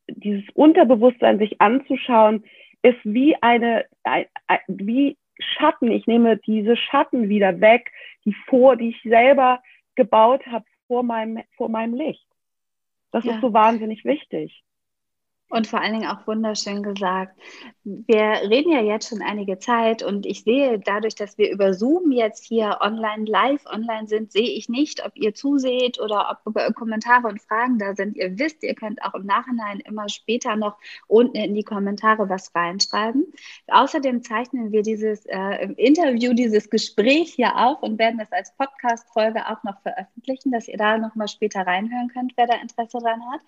dieses 0.07 0.43
Unterbewusstsein 0.53 1.39
sich 1.39 1.61
anzuschauen, 1.61 2.43
ist 2.81 2.99
wie 3.03 3.35
eine, 3.41 3.85
ein, 4.03 4.25
ein, 4.47 4.59
wie 4.67 5.17
Schatten. 5.39 5.91
Ich 5.91 6.07
nehme 6.07 6.37
diese 6.37 6.75
Schatten 6.75 7.29
wieder 7.29 7.61
weg, 7.61 7.89
die 8.25 8.35
vor, 8.47 8.75
die 8.75 8.89
ich 8.89 9.01
selber 9.03 9.61
gebaut 9.95 10.45
habe 10.47 10.65
vor 10.87 11.03
meinem, 11.03 11.41
vor 11.55 11.69
meinem 11.69 11.93
Licht. 11.93 12.25
Das 13.11 13.25
ja. 13.25 13.35
ist 13.35 13.41
so 13.41 13.53
wahnsinnig 13.53 14.05
wichtig. 14.05 14.63
Und 15.51 15.67
vor 15.67 15.81
allen 15.81 15.91
Dingen 15.91 16.07
auch 16.07 16.25
wunderschön 16.27 16.81
gesagt. 16.81 17.37
Wir 17.83 18.49
reden 18.49 18.71
ja 18.71 18.81
jetzt 18.81 19.09
schon 19.09 19.21
einige 19.21 19.59
Zeit 19.59 20.01
und 20.01 20.25
ich 20.25 20.43
sehe 20.43 20.79
dadurch, 20.79 21.13
dass 21.15 21.37
wir 21.37 21.51
über 21.51 21.73
Zoom 21.73 22.13
jetzt 22.13 22.45
hier 22.45 22.77
online, 22.79 23.25
live 23.25 23.65
online 23.65 24.07
sind, 24.07 24.31
sehe 24.31 24.49
ich 24.49 24.69
nicht, 24.69 25.05
ob 25.05 25.11
ihr 25.15 25.33
zuseht 25.33 25.99
oder 25.99 26.39
ob 26.45 26.75
Kommentare 26.75 27.27
und 27.27 27.41
Fragen 27.41 27.79
da 27.79 27.93
sind. 27.95 28.15
Ihr 28.15 28.39
wisst, 28.39 28.63
ihr 28.63 28.75
könnt 28.75 29.03
auch 29.03 29.13
im 29.13 29.25
Nachhinein 29.25 29.81
immer 29.81 30.07
später 30.07 30.55
noch 30.55 30.77
unten 31.07 31.35
in 31.35 31.53
die 31.53 31.63
Kommentare 31.63 32.29
was 32.29 32.55
reinschreiben. 32.55 33.25
Außerdem 33.67 34.23
zeichnen 34.23 34.71
wir 34.71 34.83
dieses 34.83 35.25
äh, 35.25 35.65
Interview, 35.75 36.33
dieses 36.33 36.69
Gespräch 36.69 37.33
hier 37.33 37.57
auf 37.57 37.83
und 37.83 37.99
werden 37.99 38.21
es 38.21 38.31
als 38.31 38.55
Podcast-Folge 38.55 39.45
auch 39.49 39.61
noch 39.63 39.81
veröffentlichen, 39.81 40.53
dass 40.53 40.69
ihr 40.69 40.77
da 40.77 40.97
nochmal 40.97 41.27
später 41.27 41.67
reinhören 41.67 42.07
könnt, 42.07 42.31
wer 42.37 42.47
da 42.47 42.55
Interesse 42.55 42.99
dran 42.99 43.21
hat. 43.33 43.41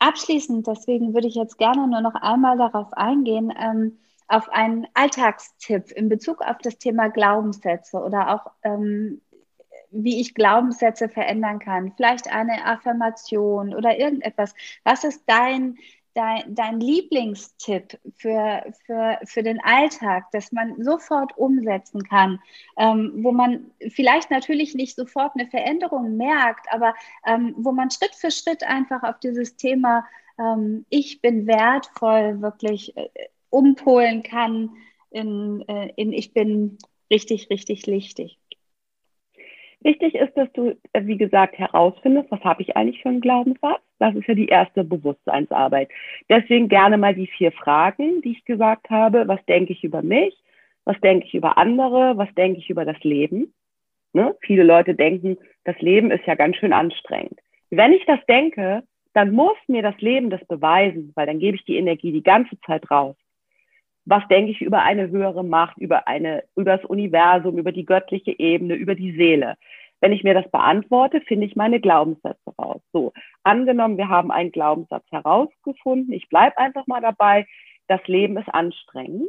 Abschließend, 0.00 0.66
deswegen 0.66 1.14
würde 1.14 1.26
ich 1.26 1.34
jetzt 1.34 1.58
gerne 1.58 1.88
nur 1.88 2.00
noch 2.00 2.14
einmal 2.14 2.56
darauf 2.56 2.92
eingehen, 2.92 3.52
ähm, 3.58 3.98
auf 4.28 4.48
einen 4.50 4.86
Alltagstipp 4.94 5.90
in 5.92 6.08
Bezug 6.08 6.42
auf 6.42 6.58
das 6.58 6.78
Thema 6.78 7.08
Glaubenssätze 7.08 7.98
oder 7.98 8.34
auch 8.34 8.52
ähm, 8.62 9.20
wie 9.90 10.20
ich 10.20 10.34
Glaubenssätze 10.34 11.08
verändern 11.08 11.58
kann. 11.58 11.92
Vielleicht 11.96 12.28
eine 12.28 12.64
Affirmation 12.66 13.74
oder 13.74 13.98
irgendetwas. 13.98 14.54
Was 14.84 15.04
ist 15.04 15.22
dein, 15.26 15.78
dein, 16.14 16.54
dein 16.54 16.80
Lieblingstipp 16.80 17.98
für, 18.16 18.64
für, 18.86 19.18
für 19.24 19.42
den 19.42 19.60
Alltag, 19.60 20.30
dass 20.32 20.52
man 20.52 20.82
sofort 20.82 21.36
umsetzen 21.36 22.02
kann, 22.02 22.40
ähm, 22.76 23.12
wo 23.18 23.32
man 23.32 23.70
vielleicht 23.90 24.30
natürlich 24.30 24.74
nicht 24.74 24.96
sofort 24.96 25.32
eine 25.34 25.48
Veränderung 25.48 26.16
merkt, 26.16 26.66
aber 26.72 26.94
ähm, 27.26 27.54
wo 27.58 27.72
man 27.72 27.90
Schritt 27.90 28.14
für 28.14 28.30
Schritt 28.30 28.64
einfach 28.64 29.02
auf 29.02 29.18
dieses 29.20 29.56
Thema 29.56 30.04
ähm, 30.38 30.86
Ich 30.88 31.20
bin 31.20 31.46
wertvoll 31.46 32.40
wirklich 32.40 32.96
äh, 32.96 33.08
umpolen 33.50 34.22
kann 34.22 34.70
in, 35.10 35.64
äh, 35.68 35.92
in 35.96 36.12
Ich 36.12 36.32
bin 36.32 36.78
richtig, 37.10 37.50
richtig 37.50 37.86
lichtig. 37.86 38.37
Wichtig 39.80 40.14
ist, 40.16 40.36
dass 40.36 40.52
du, 40.52 40.76
äh, 40.92 41.06
wie 41.06 41.16
gesagt, 41.16 41.56
herausfindest, 41.58 42.30
was 42.30 42.40
habe 42.40 42.62
ich 42.62 42.76
eigentlich 42.76 43.00
für 43.02 43.10
einen 43.10 43.20
Glaubenssatz. 43.20 43.80
Das 43.98 44.14
ist 44.14 44.26
ja 44.26 44.34
die 44.34 44.48
erste 44.48 44.84
Bewusstseinsarbeit. 44.84 45.88
Deswegen 46.28 46.68
gerne 46.68 46.98
mal 46.98 47.14
die 47.14 47.28
vier 47.28 47.52
Fragen, 47.52 48.20
die 48.22 48.32
ich 48.32 48.44
gesagt 48.44 48.90
habe. 48.90 49.28
Was 49.28 49.44
denke 49.46 49.72
ich 49.72 49.84
über 49.84 50.02
mich? 50.02 50.36
Was 50.84 50.98
denke 51.00 51.26
ich 51.26 51.34
über 51.34 51.58
andere? 51.58 52.16
Was 52.16 52.32
denke 52.34 52.58
ich 52.58 52.70
über 52.70 52.84
das 52.84 52.98
Leben? 53.02 53.52
Ne? 54.12 54.34
Viele 54.40 54.64
Leute 54.64 54.94
denken, 54.94 55.38
das 55.64 55.78
Leben 55.80 56.10
ist 56.10 56.26
ja 56.26 56.34
ganz 56.34 56.56
schön 56.56 56.72
anstrengend. 56.72 57.38
Wenn 57.70 57.92
ich 57.92 58.04
das 58.06 58.18
denke, 58.26 58.82
dann 59.14 59.32
muss 59.32 59.56
mir 59.68 59.82
das 59.82 59.98
Leben 60.00 60.30
das 60.30 60.44
beweisen, 60.46 61.12
weil 61.14 61.26
dann 61.26 61.38
gebe 61.38 61.56
ich 61.56 61.64
die 61.64 61.76
Energie 61.76 62.12
die 62.12 62.22
ganze 62.22 62.58
Zeit 62.62 62.90
raus 62.90 63.16
was 64.08 64.26
denke 64.28 64.52
ich 64.52 64.62
über 64.62 64.82
eine 64.82 65.10
höhere 65.10 65.44
Macht, 65.44 65.76
über 65.76 66.08
eine, 66.08 66.42
über 66.56 66.78
das 66.78 66.84
Universum, 66.86 67.58
über 67.58 67.72
die 67.72 67.84
göttliche 67.84 68.38
Ebene, 68.38 68.74
über 68.74 68.94
die 68.94 69.12
Seele. 69.12 69.56
Wenn 70.00 70.12
ich 70.12 70.24
mir 70.24 70.32
das 70.32 70.50
beantworte, 70.50 71.20
finde 71.20 71.44
ich 71.44 71.56
meine 71.56 71.78
Glaubenssätze 71.78 72.54
raus. 72.58 72.80
So, 72.92 73.12
angenommen, 73.42 73.98
wir 73.98 74.08
haben 74.08 74.30
einen 74.30 74.50
Glaubenssatz 74.50 75.04
herausgefunden. 75.10 76.14
Ich 76.14 76.28
bleibe 76.30 76.56
einfach 76.56 76.86
mal 76.86 77.02
dabei. 77.02 77.46
Das 77.86 78.00
Leben 78.06 78.38
ist 78.38 78.48
anstrengend. 78.48 79.28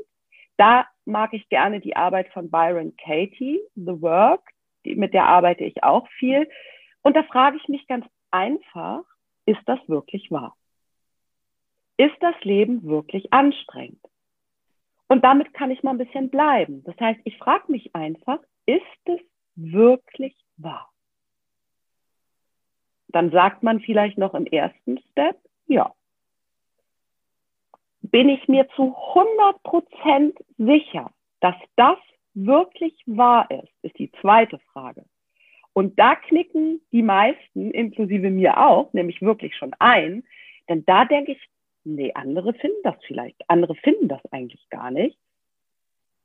Da 0.56 0.86
mag 1.04 1.34
ich 1.34 1.50
gerne 1.50 1.82
die 1.82 1.98
Arbeit 1.98 2.30
von 2.30 2.50
Byron 2.50 2.96
Katie, 2.96 3.60
The 3.76 4.02
Work, 4.02 4.50
die, 4.86 4.96
mit 4.96 5.14
der 5.14 5.26
arbeite 5.26 5.66
ich 5.66 5.84
auch 5.84 6.08
viel. 6.20 6.48
Und 7.02 7.18
da 7.18 7.24
frage 7.24 7.58
ich 7.58 7.68
mich 7.68 7.86
ganz 7.88 8.06
einfach, 8.32 9.04
ist 9.46 9.62
das 9.66 9.80
wirklich 9.88 10.32
wahr? 10.32 10.56
Ist 11.98 12.16
das 12.22 12.36
Leben 12.44 12.84
wirklich 12.84 13.34
anstrengend? 13.34 14.00
Und 15.10 15.24
damit 15.24 15.54
kann 15.54 15.72
ich 15.72 15.84
mal 15.84 15.92
ein 15.92 15.98
bisschen 15.98 16.30
bleiben. 16.30 16.84
Das 16.86 16.96
heißt, 17.00 17.20
ich 17.26 17.38
frage 17.38 17.72
mich 17.72 17.94
einfach, 17.96 18.40
ist 18.66 18.84
es 19.06 19.20
wirklich 19.56 20.36
wahr? 20.58 20.90
Dann 23.08 23.32
sagt 23.32 23.64
man 23.64 23.80
vielleicht 23.82 24.20
noch 24.20 24.36
im 24.36 24.46
ersten 24.46 25.00
Step, 25.12 25.36
ja. 25.66 25.94
Bin 28.02 28.30
ich 28.30 28.48
mir 28.48 28.68
zu 28.76 28.96
100 29.16 29.64
Prozent 29.64 30.38
sicher, 30.58 31.12
dass 31.42 31.56
das 31.76 31.98
wirklich 32.36 32.96
wahr 33.08 33.50
ist, 33.50 33.74
ist 33.82 33.98
die 33.98 34.12
zweite 34.22 34.60
Frage. 34.72 35.06
Und 35.74 35.98
da 35.98 36.16
knicken 36.16 36.82
die 36.92 37.04
meisten, 37.04 37.72
inklusive 37.72 38.30
mir 38.30 38.60
auch, 38.60 38.94
nämlich 38.94 39.22
wirklich 39.22 39.56
schon 39.56 39.74
ein, 39.80 40.24
denn 40.68 40.86
da 40.86 41.06
denke 41.06 41.32
ich, 41.32 41.50
nee, 41.84 42.12
andere 42.14 42.54
finden 42.54 42.82
das 42.84 42.96
vielleicht. 43.06 43.42
Andere 43.48 43.76
finden 43.76 44.08
das 44.08 44.22
eigentlich 44.32 44.70
gar 44.70 44.92
nicht. 44.92 45.18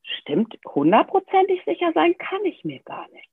Stimmt, 0.03 0.57
hundertprozentig 0.67 1.63
sicher 1.65 1.93
sein 1.95 2.17
kann 2.19 2.45
ich 2.45 2.65
mir 2.65 2.81
gar 2.81 3.09
nicht. 3.11 3.29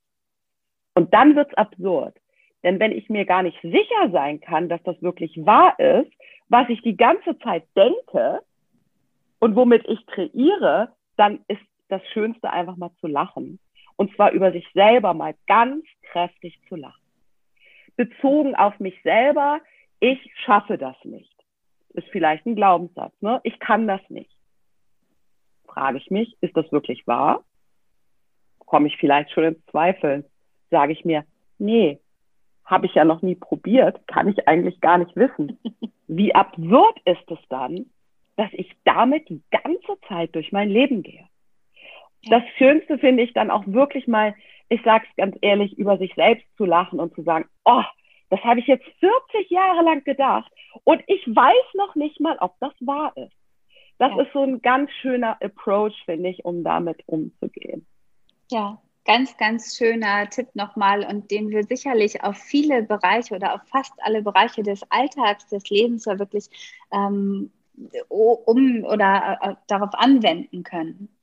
Und 0.94 1.12
dann 1.12 1.36
wird's 1.36 1.54
absurd. 1.54 2.16
Denn 2.62 2.78
wenn 2.80 2.92
ich 2.92 3.08
mir 3.08 3.24
gar 3.24 3.42
nicht 3.42 3.60
sicher 3.60 4.10
sein 4.10 4.40
kann, 4.40 4.68
dass 4.68 4.82
das 4.84 5.00
wirklich 5.02 5.44
wahr 5.44 5.78
ist, 5.78 6.12
was 6.48 6.68
ich 6.68 6.80
die 6.82 6.96
ganze 6.96 7.38
Zeit 7.40 7.64
denke 7.76 8.40
und 9.40 9.56
womit 9.56 9.86
ich 9.88 10.04
kreiere, 10.06 10.92
dann 11.16 11.44
ist 11.48 11.62
das 11.88 12.02
Schönste 12.12 12.50
einfach 12.50 12.76
mal 12.76 12.92
zu 13.00 13.06
lachen. 13.06 13.58
Und 13.96 14.14
zwar 14.14 14.32
über 14.32 14.52
sich 14.52 14.66
selber 14.72 15.12
mal 15.12 15.34
ganz 15.46 15.84
kräftig 16.02 16.58
zu 16.68 16.76
lachen. 16.76 17.02
Bezogen 17.96 18.54
auf 18.54 18.78
mich 18.80 19.00
selber, 19.02 19.60
ich 20.00 20.18
schaffe 20.44 20.78
das 20.78 20.96
nicht 21.04 21.31
ist 21.94 22.08
vielleicht 22.08 22.46
ein 22.46 22.56
Glaubenssatz. 22.56 23.12
Ne? 23.20 23.40
Ich 23.44 23.58
kann 23.58 23.86
das 23.86 24.00
nicht. 24.08 24.30
Frage 25.66 25.98
ich 25.98 26.10
mich, 26.10 26.36
ist 26.40 26.56
das 26.56 26.70
wirklich 26.72 27.06
wahr? 27.06 27.44
Komme 28.58 28.88
ich 28.88 28.96
vielleicht 28.96 29.30
schon 29.30 29.44
in 29.44 29.62
Zweifel? 29.70 30.28
Sage 30.70 30.92
ich 30.92 31.04
mir, 31.04 31.24
nee, 31.58 31.98
habe 32.64 32.86
ich 32.86 32.94
ja 32.94 33.04
noch 33.04 33.22
nie 33.22 33.34
probiert, 33.34 34.06
kann 34.06 34.28
ich 34.28 34.48
eigentlich 34.48 34.80
gar 34.80 34.98
nicht 34.98 35.14
wissen. 35.16 35.58
Wie 36.06 36.34
absurd 36.34 37.00
ist 37.04 37.30
es 37.30 37.38
dann, 37.48 37.86
dass 38.36 38.50
ich 38.52 38.70
damit 38.84 39.28
die 39.28 39.42
ganze 39.50 39.98
Zeit 40.08 40.34
durch 40.34 40.52
mein 40.52 40.70
Leben 40.70 41.02
gehe? 41.02 41.26
Das 42.28 42.42
Schönste 42.56 42.98
finde 42.98 43.22
ich 43.22 43.32
dann 43.32 43.50
auch 43.50 43.64
wirklich 43.66 44.06
mal, 44.06 44.34
ich 44.68 44.80
sage 44.82 45.04
es 45.08 45.16
ganz 45.16 45.36
ehrlich, 45.40 45.76
über 45.76 45.98
sich 45.98 46.14
selbst 46.14 46.46
zu 46.56 46.64
lachen 46.64 47.00
und 47.00 47.14
zu 47.14 47.22
sagen, 47.22 47.46
oh, 47.64 47.82
das 48.32 48.42
habe 48.44 48.60
ich 48.60 48.66
jetzt 48.66 48.86
40 48.98 49.50
Jahre 49.50 49.84
lang 49.84 50.02
gedacht 50.04 50.50
und 50.84 51.02
ich 51.06 51.20
weiß 51.26 51.74
noch 51.74 51.94
nicht 51.96 52.18
mal, 52.18 52.38
ob 52.40 52.58
das 52.60 52.72
wahr 52.80 53.12
ist. 53.14 53.36
Das 53.98 54.10
ja. 54.16 54.22
ist 54.22 54.32
so 54.32 54.42
ein 54.42 54.62
ganz 54.62 54.90
schöner 55.02 55.36
Approach, 55.42 55.92
finde 56.06 56.30
ich, 56.30 56.42
um 56.46 56.64
damit 56.64 57.02
umzugehen. 57.04 57.86
Ja, 58.50 58.80
ganz, 59.04 59.36
ganz 59.36 59.76
schöner 59.76 60.30
Tipp 60.30 60.48
nochmal 60.54 61.04
und 61.04 61.30
den 61.30 61.50
wir 61.50 61.64
sicherlich 61.64 62.24
auf 62.24 62.38
viele 62.38 62.82
Bereiche 62.82 63.34
oder 63.34 63.54
auf 63.54 63.60
fast 63.68 63.92
alle 63.98 64.22
Bereiche 64.22 64.62
des 64.62 64.80
Alltags, 64.90 65.46
des 65.48 65.68
Lebens 65.68 66.06
ja 66.06 66.18
wirklich 66.18 66.46
ähm, 66.90 67.52
um 68.08 68.82
oder 68.84 69.38
äh, 69.42 69.54
darauf 69.66 69.90
anwenden 69.92 70.62
können. 70.62 71.14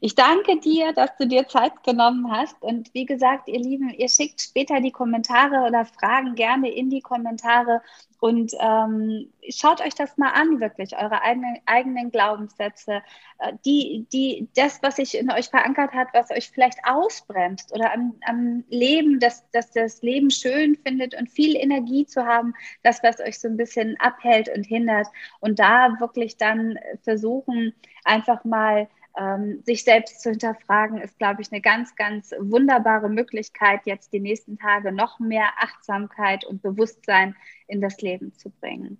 Ich 0.00 0.14
danke 0.14 0.58
dir, 0.60 0.92
dass 0.92 1.16
du 1.16 1.26
dir 1.26 1.48
Zeit 1.48 1.82
genommen 1.84 2.30
hast. 2.30 2.60
Und 2.62 2.92
wie 2.94 3.06
gesagt, 3.06 3.48
ihr 3.48 3.58
Lieben, 3.58 3.90
ihr 3.90 4.08
schickt 4.08 4.40
später 4.40 4.80
die 4.80 4.92
Kommentare 4.92 5.66
oder 5.66 5.84
Fragen 5.84 6.34
gerne 6.34 6.70
in 6.70 6.90
die 6.90 7.00
Kommentare 7.00 7.82
und 8.20 8.52
ähm, 8.58 9.32
schaut 9.48 9.80
euch 9.80 9.94
das 9.94 10.18
mal 10.18 10.30
an, 10.30 10.58
wirklich, 10.58 10.96
eure 10.96 11.22
eigenen, 11.22 11.58
eigenen 11.66 12.10
Glaubenssätze, 12.10 13.00
äh, 13.38 13.52
die, 13.64 14.06
die, 14.12 14.48
das, 14.56 14.82
was 14.82 14.96
sich 14.96 15.16
in 15.16 15.30
euch 15.30 15.48
verankert 15.50 15.92
hat, 15.92 16.08
was 16.12 16.30
euch 16.32 16.50
vielleicht 16.50 16.80
ausbremst 16.84 17.72
oder 17.72 17.92
am, 17.94 18.14
am 18.26 18.64
Leben, 18.68 19.20
dass, 19.20 19.48
dass 19.52 19.70
das 19.70 20.02
Leben 20.02 20.30
schön 20.30 20.76
findet 20.84 21.14
und 21.14 21.30
viel 21.30 21.54
Energie 21.54 22.06
zu 22.06 22.26
haben, 22.26 22.54
das, 22.82 23.04
was 23.04 23.20
euch 23.20 23.38
so 23.38 23.46
ein 23.46 23.56
bisschen 23.56 23.96
abhält 24.00 24.48
und 24.48 24.64
hindert. 24.64 25.06
Und 25.38 25.60
da 25.60 26.00
wirklich 26.00 26.36
dann 26.36 26.76
versuchen, 27.02 27.72
einfach 28.04 28.44
mal 28.44 28.88
ähm, 29.18 29.62
sich 29.64 29.84
selbst 29.84 30.22
zu 30.22 30.30
hinterfragen, 30.30 30.98
ist, 30.98 31.18
glaube 31.18 31.42
ich, 31.42 31.50
eine 31.50 31.60
ganz, 31.60 31.96
ganz 31.96 32.32
wunderbare 32.38 33.08
Möglichkeit, 33.08 33.80
jetzt 33.84 34.12
die 34.12 34.20
nächsten 34.20 34.58
Tage 34.58 34.92
noch 34.92 35.18
mehr 35.18 35.48
Achtsamkeit 35.58 36.44
und 36.44 36.62
Bewusstsein 36.62 37.34
in 37.66 37.80
das 37.80 38.00
Leben 38.00 38.32
zu 38.34 38.50
bringen. 38.50 38.98